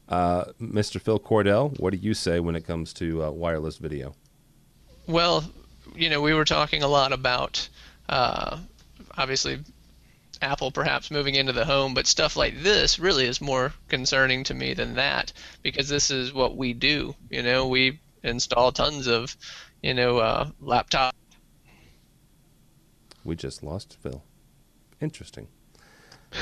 [0.10, 1.00] Uh, Mr.
[1.00, 4.14] Phil Cordell, what do you say when it comes to uh, wireless video?
[5.08, 5.46] Well,
[5.96, 7.70] you know, we were talking a lot about
[8.10, 8.58] uh,
[9.18, 9.60] obviously
[10.42, 14.54] Apple perhaps moving into the home, but stuff like this really is more concerning to
[14.54, 17.16] me than that because this is what we do.
[17.30, 19.38] You know, we install tons of,
[19.82, 21.16] you know, uh, laptop.
[23.24, 24.24] We just lost Phil.
[25.02, 25.48] Interesting.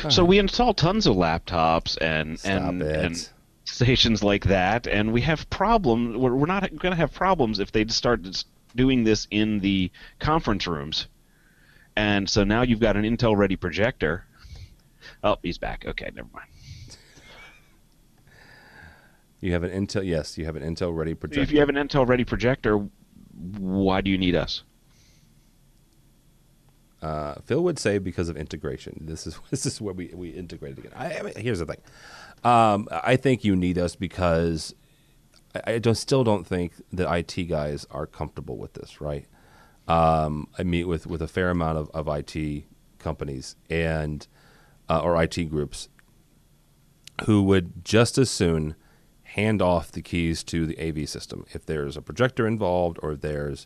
[0.10, 3.06] So we install tons of laptops and Stop and, it.
[3.06, 3.30] and
[3.66, 6.18] stations like that, and we have problems.
[6.18, 8.22] We're, we're not going to have problems if they start
[8.76, 11.08] doing this in the conference rooms.
[11.96, 14.26] And so now you've got an Intel ready projector.
[15.24, 15.86] Oh, he's back.
[15.86, 16.48] Okay, never mind.
[19.42, 20.06] You have an Intel.
[20.06, 21.42] Yes, you have an Intel ready projector.
[21.42, 22.88] If you have an Intel ready projector,
[23.58, 24.64] why do you need us?
[27.02, 29.02] Uh, Phil would say because of integration.
[29.02, 30.94] This is this is where we we integrated again.
[30.96, 31.82] I, I mean, here's the thing.
[32.44, 34.74] Um, I think you need us because
[35.56, 39.02] I, I don't, still don't think that IT guys are comfortable with this.
[39.02, 39.26] Right?
[39.88, 42.66] Um, I meet with with a fair amount of, of IT
[43.00, 44.28] companies and
[44.90, 45.90] uh, or IT groups
[47.26, 48.76] who would just as soon
[49.24, 53.66] hand off the keys to the AV system if there's a projector involved or there's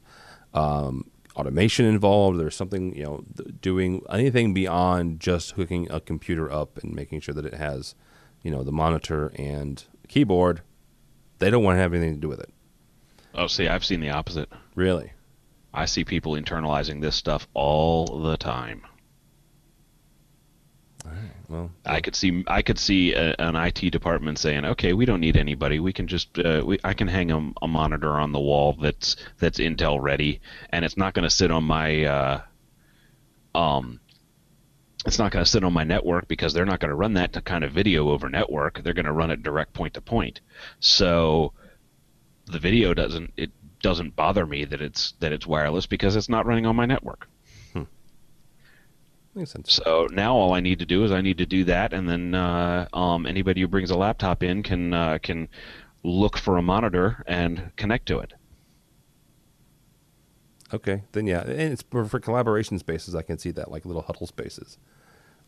[0.54, 2.40] um, automation involved.
[2.40, 3.24] There's something you know
[3.62, 7.96] doing anything beyond just hooking a computer up and making sure that it has
[8.42, 10.62] you know the monitor and keyboard.
[11.40, 12.50] They don't want to have anything to do with it.
[13.34, 14.50] Oh, see, I've seen the opposite.
[14.76, 15.12] Really?
[15.74, 18.84] I see people internalizing this stuff all the time.
[21.48, 25.20] Well, I could see I could see a, an IT department saying, "Okay, we don't
[25.20, 25.80] need anybody.
[25.80, 29.16] We can just uh, we, I can hang a, a monitor on the wall that's
[29.40, 32.42] that's Intel ready, and it's not going to sit on my uh,
[33.54, 34.00] um,
[35.06, 37.34] it's not going to sit on my network because they're not going to run that
[37.34, 38.82] to kind of video over network.
[38.84, 40.42] They're going to run it direct point to point.
[40.80, 41.54] So
[42.48, 43.52] the video doesn't it
[43.82, 47.28] doesn't bother me that it's that it's wireless because it's not running on my network.
[49.36, 49.74] Makes sense.
[49.74, 52.34] So now all I need to do is I need to do that, and then
[52.34, 55.48] uh, um, anybody who brings a laptop in can uh, can
[56.04, 58.34] look for a monitor and connect to it.
[60.74, 63.16] Okay, then yeah, and it's for, for collaboration spaces.
[63.16, 64.78] I can see that, like little huddle spaces.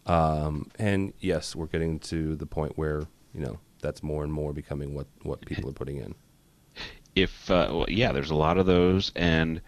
[0.05, 4.53] Um, and yes, we're getting to the point where you know that's more and more
[4.53, 6.15] becoming what what people are putting in.
[7.15, 9.61] If uh, well, yeah, there's a lot of those, and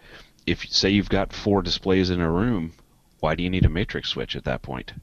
[0.45, 2.73] if say you've got four displays in a room,
[3.19, 4.93] why do you need a matrix switch at that point?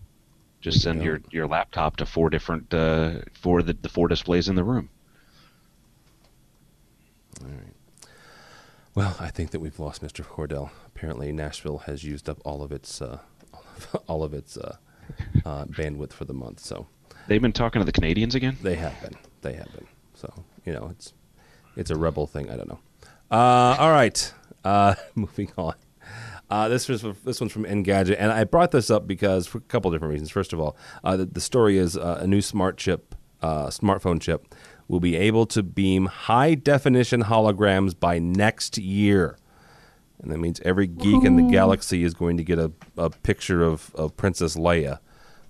[0.60, 4.56] Just send your, your laptop to four different uh, for the, the four displays in
[4.56, 4.88] the room.
[7.42, 8.08] All right.
[8.94, 10.24] Well, I think that we've lost Mr.
[10.24, 10.70] Cordell.
[10.86, 13.18] Apparently, Nashville has used up all of its uh,
[14.08, 14.76] all of its uh,
[15.44, 16.60] uh, bandwidth for the month.
[16.60, 16.86] So
[17.28, 18.56] They've been talking to the Canadians again.
[18.62, 19.14] they have been.
[19.42, 19.86] They have been.
[20.14, 20.32] So
[20.64, 21.12] you know, it's
[21.76, 22.50] it's a rebel thing.
[22.50, 22.78] I don't know.
[23.30, 24.32] Uh, all right,
[24.64, 25.74] uh, moving on.
[26.48, 29.62] Uh, this was this one's from Engadget, and I brought this up because for a
[29.62, 30.30] couple different reasons.
[30.30, 34.20] First of all, uh, the, the story is uh, a new smart chip, uh, smartphone
[34.20, 34.54] chip,
[34.86, 39.38] will be able to beam high definition holograms by next year,
[40.20, 43.64] and that means every geek in the galaxy is going to get a, a picture
[43.64, 45.00] of, of Princess Leia,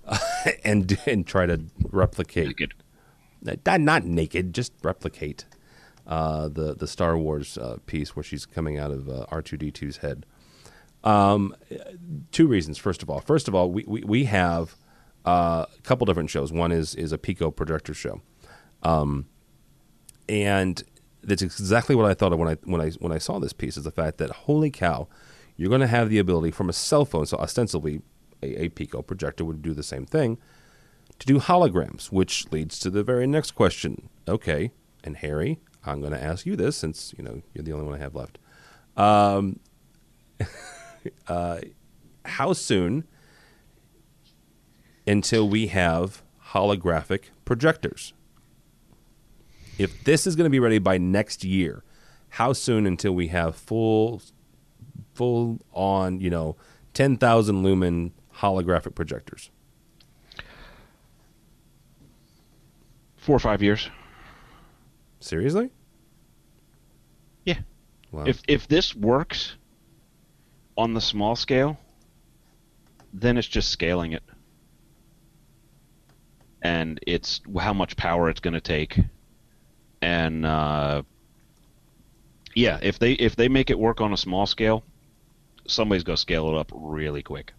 [0.63, 2.73] and and try to replicate Good.
[3.41, 5.45] not, not naked, just replicate
[6.07, 9.57] uh, the the Star Wars uh, piece where she's coming out of uh, R two
[9.57, 10.25] D 2s head.
[11.07, 11.55] Um,
[12.33, 12.77] two reasons.
[12.77, 14.75] First of all, first of all, we we, we have
[15.25, 16.51] uh, a couple different shows.
[16.51, 18.21] One is is a Pico projector show,
[18.83, 19.27] um,
[20.27, 20.83] and
[21.23, 23.77] that's exactly what I thought of when I when I when I saw this piece.
[23.77, 25.07] Is the fact that holy cow,
[25.55, 27.25] you're going to have the ability from a cell phone.
[27.25, 28.01] So ostensibly,
[28.43, 30.37] a, a Pico projector would do the same thing
[31.19, 34.09] to do holograms, which leads to the very next question.
[34.27, 34.71] Okay,
[35.05, 37.95] and Harry, I'm going to ask you this since you know you're the only one
[37.95, 38.39] I have left.
[38.97, 39.61] Um,
[41.27, 41.59] uh,
[42.25, 43.05] how soon
[45.05, 48.13] until we have holographic projectors?
[49.77, 51.83] If this is going to be ready by next year,
[52.29, 54.21] how soon until we have full,
[55.13, 56.55] full on, you know,
[56.93, 59.51] ten thousand lumen holographic projectors?
[63.17, 63.89] Four or five years.
[65.19, 65.69] Seriously?
[67.45, 67.59] Yeah.
[68.11, 68.23] Wow.
[68.25, 69.56] If if this works
[70.77, 71.77] on the small scale,
[73.13, 74.23] then it's just scaling it.
[76.61, 78.99] And it's how much power it's going to take.
[80.01, 81.03] And uh,
[82.55, 84.83] yeah, if they if they make it work on a small scale,
[85.67, 87.53] somebody's going to scale it up really quick.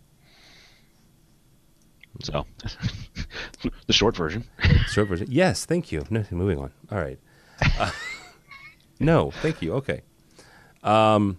[2.23, 2.47] So,
[3.87, 4.45] the short version.
[4.89, 5.29] Short version.
[5.31, 6.05] Yes, thank you.
[6.11, 6.73] No, moving on.
[6.91, 7.19] All right.
[7.79, 7.93] Uh,
[9.01, 9.75] no, thank you.
[9.75, 10.03] Okay.
[10.83, 11.39] Um,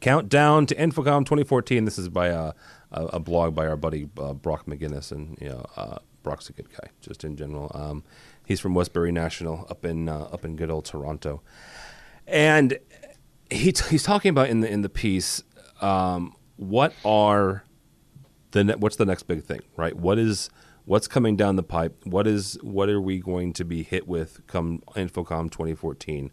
[0.00, 1.84] countdown to InfoComm 2014.
[1.84, 2.52] This is by a,
[2.90, 6.52] a, a blog by our buddy uh, Brock McGinnis, and you know, uh, Brock's a
[6.52, 7.70] good guy, just in general.
[7.74, 8.04] Um,
[8.46, 11.42] he's from Westbury National, up in uh, up in good old Toronto,
[12.26, 12.78] and
[13.50, 15.42] he t- he's talking about in the in the piece
[15.80, 17.64] um, what are
[18.52, 19.96] the ne- what's the next big thing, right?
[19.96, 20.50] What is
[20.84, 22.04] what's coming down the pipe?
[22.04, 26.30] What is what are we going to be hit with come InfoComm 2014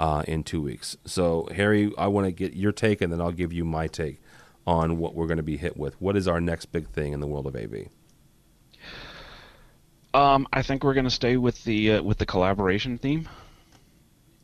[0.00, 0.96] uh, in two weeks?
[1.04, 4.20] So Harry, I want to get your take, and then I'll give you my take
[4.66, 6.00] on what we're going to be hit with.
[6.00, 7.88] What is our next big thing in the world of AV?
[10.12, 13.28] Um, I think we're going to stay with the uh, with the collaboration theme,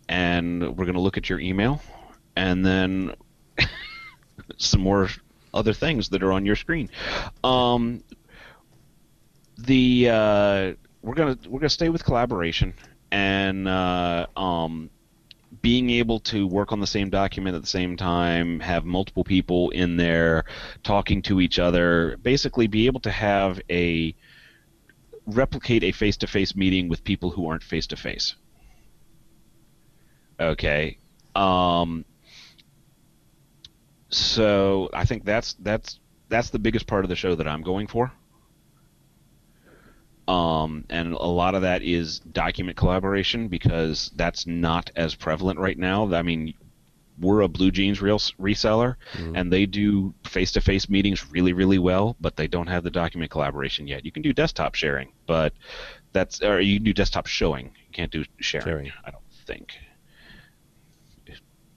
[0.08, 1.82] and we're going to look at your email,
[2.36, 3.14] and then
[4.58, 5.08] some more
[5.52, 6.88] other things that are on your screen.
[7.42, 8.04] Um,
[9.58, 12.74] the uh, we're gonna we're gonna stay with collaboration
[13.10, 14.90] and uh, um,
[15.62, 19.70] being able to work on the same document at the same time, have multiple people
[19.70, 20.44] in there
[20.82, 24.14] talking to each other, basically be able to have a
[25.26, 28.34] replicate a face-to-face meeting with people who aren't face-to-face.
[30.38, 30.98] Okay.
[31.34, 32.04] Um,
[34.08, 35.98] so I think that's that's
[36.28, 38.12] that's the biggest part of the show that I'm going for.
[40.28, 45.78] Um, and a lot of that is document collaboration because that's not as prevalent right
[45.78, 46.12] now.
[46.12, 46.52] I mean,
[47.20, 48.96] we're a Blue Jeans real reseller,
[49.36, 53.86] and they do face-to-face meetings really, really well, but they don't have the document collaboration
[53.86, 54.04] yet.
[54.04, 55.52] You can do desktop sharing, but
[56.12, 57.66] that's or you can do desktop showing.
[57.66, 58.64] You can't do sharing.
[58.66, 58.92] Sharing.
[59.04, 59.74] I don't think.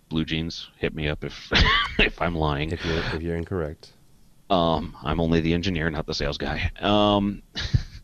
[0.10, 1.52] Blue Jeans, hit me up if
[2.00, 2.72] if I'm lying.
[2.72, 3.94] If you're if you're incorrect,
[4.50, 6.72] Um, I'm only the engineer, not the sales guy.
[6.80, 7.44] Um,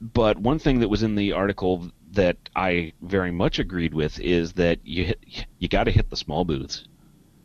[0.00, 4.54] but one thing that was in the article that I very much agreed with is
[4.54, 6.86] that you hit, you got to hit the small booths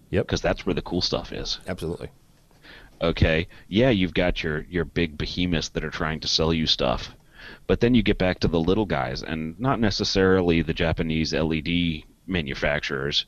[0.10, 1.60] yep, because that's where the cool stuff is.
[1.68, 2.10] absolutely.
[3.02, 7.16] Okay, yeah, you've got your your big behemoths that are trying to sell you stuff,
[7.66, 12.04] but then you get back to the little guys, and not necessarily the Japanese LED
[12.28, 13.26] manufacturers,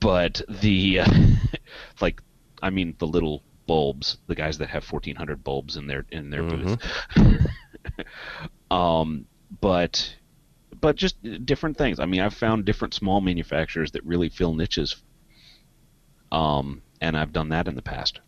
[0.00, 1.02] but the
[2.00, 2.20] like,
[2.60, 6.42] I mean, the little bulbs, the guys that have 1,400 bulbs in their in their
[6.42, 6.82] booth.
[8.72, 9.26] um,
[9.60, 10.16] but
[10.80, 11.16] but just
[11.46, 12.00] different things.
[12.00, 14.96] I mean, I've found different small manufacturers that really fill niches.
[16.32, 18.20] Um, and I've done that in the past.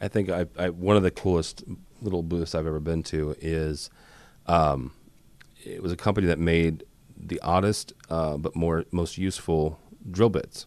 [0.00, 1.64] I think I, I one of the coolest
[2.00, 3.90] little booths I've ever been to is,
[4.46, 4.92] um,
[5.64, 6.84] it was a company that made
[7.16, 10.66] the oddest uh, but more most useful drill bits.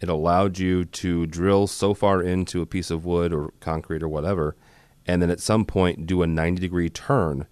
[0.00, 4.08] It allowed you to drill so far into a piece of wood or concrete or
[4.08, 4.56] whatever,
[5.06, 7.46] and then at some point do a 90 degree turn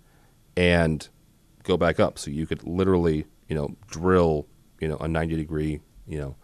[0.56, 1.08] and
[1.64, 2.18] go back up.
[2.18, 4.46] So you could literally, you know, drill,
[4.80, 6.36] you know, a 90 degree, you know,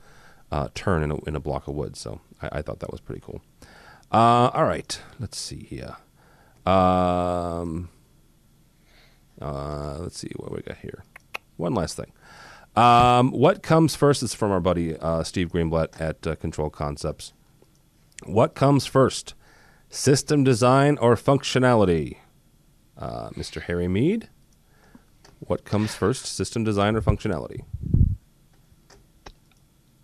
[0.51, 1.97] uh, turn in a, in a block of wood.
[1.97, 3.41] So I, I thought that was pretty cool.
[4.11, 5.97] Uh, all right, let's see here.
[6.71, 7.89] Um,
[9.41, 11.03] uh, let's see what we got here.
[11.57, 12.13] One last thing.
[12.75, 17.33] Um, what comes first is from our buddy uh, Steve Greenblatt at uh, Control Concepts.
[18.25, 19.35] What comes first,
[19.91, 22.19] system design or functionality?
[22.97, 23.61] Uh, Mr.
[23.63, 24.29] Harry Mead,
[25.41, 27.65] what comes first, system design or functionality?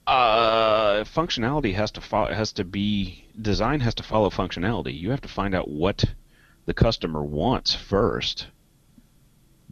[0.06, 4.98] Uh, functionality has to fo- has to be design has to follow functionality.
[4.98, 6.04] You have to find out what
[6.66, 8.48] the customer wants first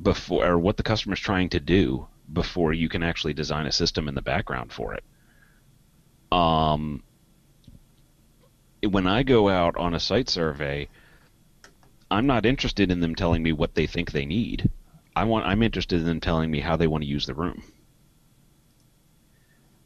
[0.00, 3.72] before or what the customer is trying to do before you can actually design a
[3.72, 5.04] system in the background for it.
[6.32, 7.02] Um,
[8.82, 10.88] when I go out on a site survey,
[12.10, 14.70] I'm not interested in them telling me what they think they need.
[15.14, 17.62] I want I'm interested in them telling me how they want to use the room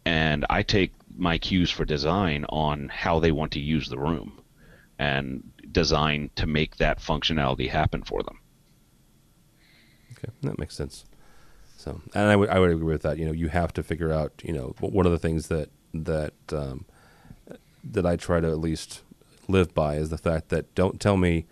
[0.05, 4.41] and I take my cues for design on how they want to use the room
[4.99, 8.38] and design to make that functionality happen for them.
[10.12, 11.05] Okay, that makes sense.
[11.81, 13.16] So, and I would I would agree with that.
[13.16, 14.43] You know, you have to figure out.
[14.45, 16.85] You know, one of the things that that um,
[17.83, 19.03] that I try to at least
[19.49, 21.47] live by is the fact that don't tell me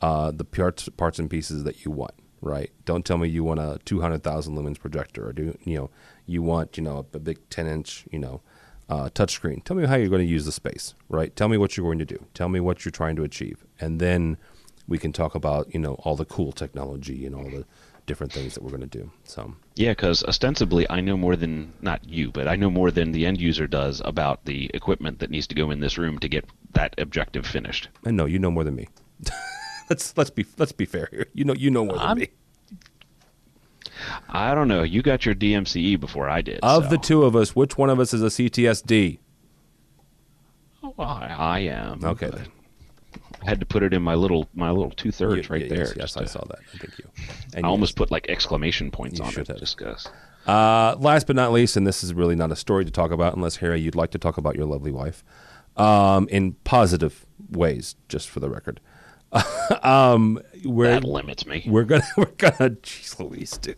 [0.00, 2.14] uh, the parts parts and pieces that you want.
[2.40, 2.70] Right?
[2.84, 5.90] Don't tell me you want a two hundred thousand lumens projector or do you know
[6.26, 8.40] you want you know a big 10 inch you know
[8.88, 9.64] uh, touchscreen.
[9.64, 11.34] Tell me how you're going to use the space, right?
[11.34, 12.24] Tell me what you're going to do.
[12.34, 14.36] Tell me what you're trying to achieve, and then
[14.86, 17.64] we can talk about you know all the cool technology and all the
[18.06, 19.10] different things that we're going to do.
[19.24, 23.12] So yeah, because ostensibly I know more than not you, but I know more than
[23.12, 26.28] the end user does about the equipment that needs to go in this room to
[26.28, 26.44] get
[26.74, 27.88] that objective finished.
[28.04, 28.88] And no, you know more than me.
[29.90, 31.26] let's let's be let's be fair here.
[31.32, 32.28] You know you know more than I'm, me.
[34.28, 34.82] I don't know.
[34.82, 36.60] You got your DMCE before I did.
[36.62, 36.90] Of so.
[36.90, 39.18] the two of us, which one of us is a CTSD?
[40.82, 42.04] Oh, I, I am.
[42.04, 42.30] Okay.
[42.32, 42.61] I
[43.44, 45.94] had to put it in my little my little two thirds right yes, there.
[45.96, 46.58] Yes, I saw that.
[46.78, 47.04] Thank you.
[47.54, 49.46] And I almost put like exclamation points on it.
[49.48, 49.58] Have.
[49.58, 50.08] Discuss.
[50.46, 53.36] Uh, last but not least, and this is really not a story to talk about,
[53.36, 55.22] unless Harry, you'd like to talk about your lovely wife,
[55.76, 58.80] um, in positive ways, just for the record.
[59.82, 61.62] um, we're, that limits me.
[61.66, 63.76] We're gonna we're gonna jeez Louise, dude.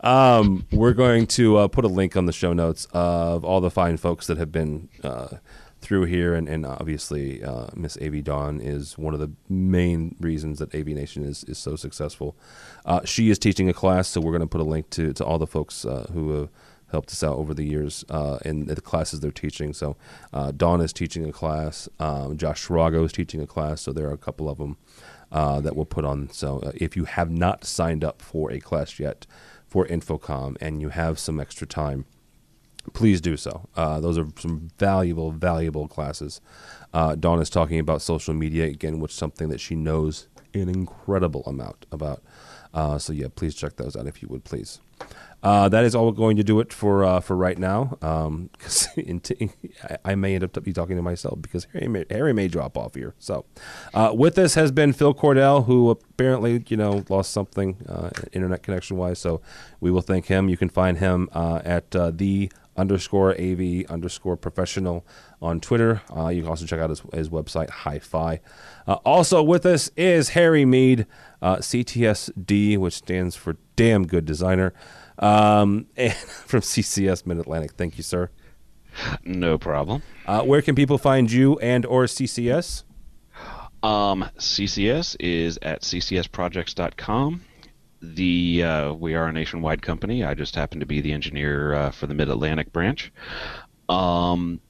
[0.00, 3.70] Um, we're going to uh, put a link on the show notes of all the
[3.70, 5.36] fine folks that have been uh,
[5.82, 10.58] through here, and, and obviously uh, Miss AV Dawn is one of the main reasons
[10.60, 12.36] that AVNation is is so successful.
[12.86, 15.24] Uh, she is teaching a class, so we're going to put a link to to
[15.24, 16.48] all the folks uh, who have
[16.92, 19.72] helped us out over the years uh, in the classes they're teaching.
[19.72, 19.96] So
[20.32, 21.88] uh, Dawn is teaching a class.
[21.98, 23.80] Um, Josh Srago is teaching a class.
[23.80, 24.76] So there are a couple of them
[25.32, 26.28] uh, that we'll put on.
[26.30, 29.26] So if you have not signed up for a class yet
[29.66, 32.04] for InfoComm and you have some extra time,
[32.92, 33.68] please do so.
[33.76, 36.40] Uh, those are some valuable, valuable classes.
[36.92, 40.68] Uh, Dawn is talking about social media again, which is something that she knows an
[40.68, 42.22] incredible amount about.
[43.00, 44.80] so yeah, please check those out if you would, please.
[45.42, 47.98] Uh, that is all we're going to do it for uh, for right now.
[48.00, 48.48] Um,
[50.04, 52.94] I may end up be talking to myself because Harry may, Harry may drop off
[52.94, 53.14] here.
[53.18, 53.44] So,
[53.92, 58.62] uh, with this has been Phil Cordell, who apparently you know lost something uh, internet
[58.62, 59.18] connection wise.
[59.18, 59.40] So
[59.80, 60.48] we will thank him.
[60.48, 65.06] You can find him uh, at uh, the underscore av underscore professional
[65.40, 66.02] on Twitter.
[66.30, 68.40] you can also check out his, his website Hi-Fi.
[68.86, 71.06] also with us is Harry Mead,
[71.42, 74.72] CTSD, which stands for Damn Good Designer.
[75.18, 77.72] Um, and from CCS Mid Atlantic.
[77.72, 78.30] Thank you, sir.
[79.24, 80.02] No problem.
[80.26, 82.84] Uh, where can people find you and or CCS?
[83.82, 87.42] Um, CCS is at ccsprojects.com.
[88.02, 90.24] The uh, we are a nationwide company.
[90.24, 93.12] I just happen to be the engineer uh, for the Mid Atlantic branch.
[93.88, 94.60] Um,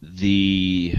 [0.00, 0.94] the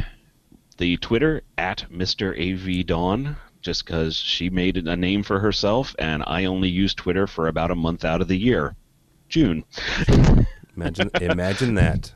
[0.78, 2.32] the Twitter at Mr.
[2.38, 7.28] AV Dawn just because she made a name for herself, and I only use Twitter
[7.28, 8.76] for about a month out of the year,
[9.28, 9.66] June.
[10.76, 12.14] imagine, imagine that.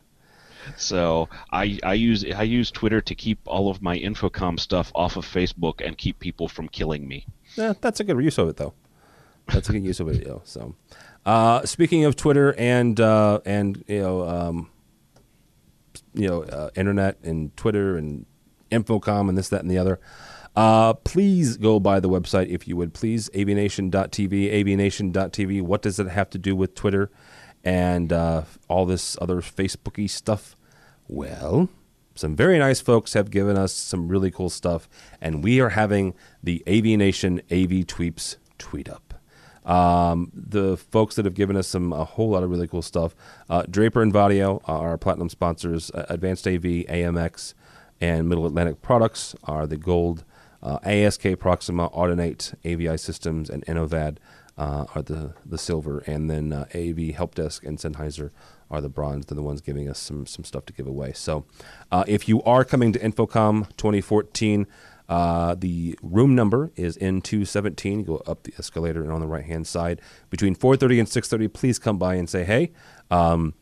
[0.77, 5.17] So I, I use I use Twitter to keep all of my InfoComm stuff off
[5.17, 7.25] of Facebook and keep people from killing me.
[7.55, 8.73] Yeah, that's a good use of it, though.
[9.47, 10.75] That's a good use of know, so,
[11.25, 14.69] uh, speaking of Twitter and uh, and you know um,
[16.13, 18.25] you know uh, internet and Twitter and
[18.71, 19.99] InfoComm and this that and the other.
[20.55, 23.29] Uh, please go by the website if you would, please.
[23.29, 25.61] avnation.tv, avnation.tv.
[25.61, 27.09] What does it have to do with Twitter
[27.63, 30.55] and uh, all this other Facebooky stuff?
[31.07, 31.69] Well,
[32.15, 34.89] some very nice folks have given us some really cool stuff,
[35.21, 36.13] and we are having
[36.43, 39.10] the AVNation AV Tweeps tweet up.
[39.65, 43.15] Um, the folks that have given us some a whole lot of really cool stuff.
[43.49, 45.91] Uh, Draper and Vadio are our platinum sponsors.
[45.91, 47.53] Uh, Advanced AV, AMX,
[47.99, 50.23] and Middle Atlantic Products are the gold.
[50.63, 54.17] Uh, ASK Proxima, Audinate, AVI Systems, and Innovad
[54.57, 58.29] uh, are the, the silver, and then uh, AV Help Desk and Sennheiser
[58.69, 59.25] are the bronze.
[59.25, 61.13] They're the ones giving us some some stuff to give away.
[61.13, 61.45] So,
[61.91, 64.67] uh, if you are coming to InfoComm 2014,
[65.11, 67.97] uh, the room number is N217.
[67.97, 71.49] You go up the escalator and on the right hand side between 4:30 and 6:30.
[71.49, 72.71] Please come by and say hey.
[73.11, 73.53] Um,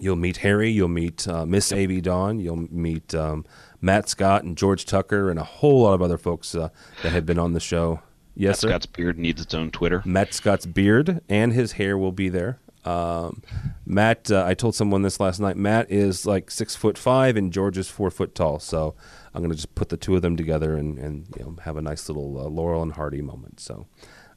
[0.00, 0.70] you'll meet Harry.
[0.70, 2.40] You'll meet uh, Miss Av Dawn.
[2.40, 3.44] You'll meet um,
[3.82, 6.70] Matt Scott and George Tucker and a whole lot of other folks uh,
[7.02, 8.00] that have been on the show.
[8.34, 8.68] Yes, Matt sir.
[8.68, 10.02] Scott's beard needs its own Twitter.
[10.06, 12.58] Matt Scott's beard and his hair will be there.
[12.86, 13.42] Um,
[13.84, 15.58] Matt, uh, I told someone this last night.
[15.58, 18.58] Matt is like six foot five, and George is four foot tall.
[18.58, 18.94] So
[19.34, 21.76] I'm going to just put the two of them together and, and you know, have
[21.76, 23.60] a nice little uh, Laurel and Hardy moment.
[23.60, 23.86] So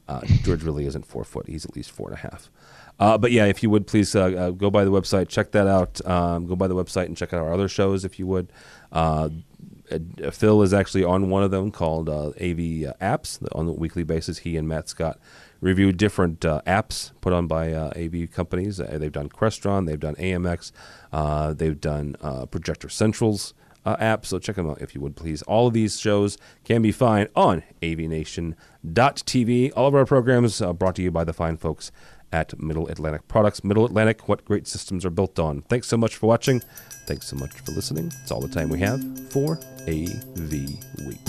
[0.08, 2.50] uh, George really isn't four foot; he's at least four and a half.
[2.98, 5.66] Uh, but yeah, if you would please uh, uh, go by the website, check that
[5.66, 6.04] out.
[6.06, 8.52] Um, go by the website and check out our other shows if you would.
[8.92, 9.30] Uh,
[9.90, 14.04] uh, Phil is actually on one of them called uh, AV Apps on a weekly
[14.04, 14.38] basis.
[14.38, 15.18] He and Matt Scott
[15.60, 18.76] review different apps put on by AV companies.
[18.76, 20.72] they've done Crestron, they've done AMX,
[21.56, 22.16] they've done
[22.50, 23.54] Projector Centrals.
[23.84, 24.24] Uh, app.
[24.24, 25.42] So check them out if you would please.
[25.42, 29.72] All of these shows can be found on avnation.tv.
[29.76, 31.92] All of our programs brought to you by the fine folks
[32.34, 33.62] at Middle Atlantic Products.
[33.62, 35.62] Middle Atlantic, what great systems are built on.
[35.62, 36.60] Thanks so much for watching.
[37.06, 38.10] Thanks so much for listening.
[38.22, 40.52] It's all the time we have for AV
[41.06, 41.20] Week.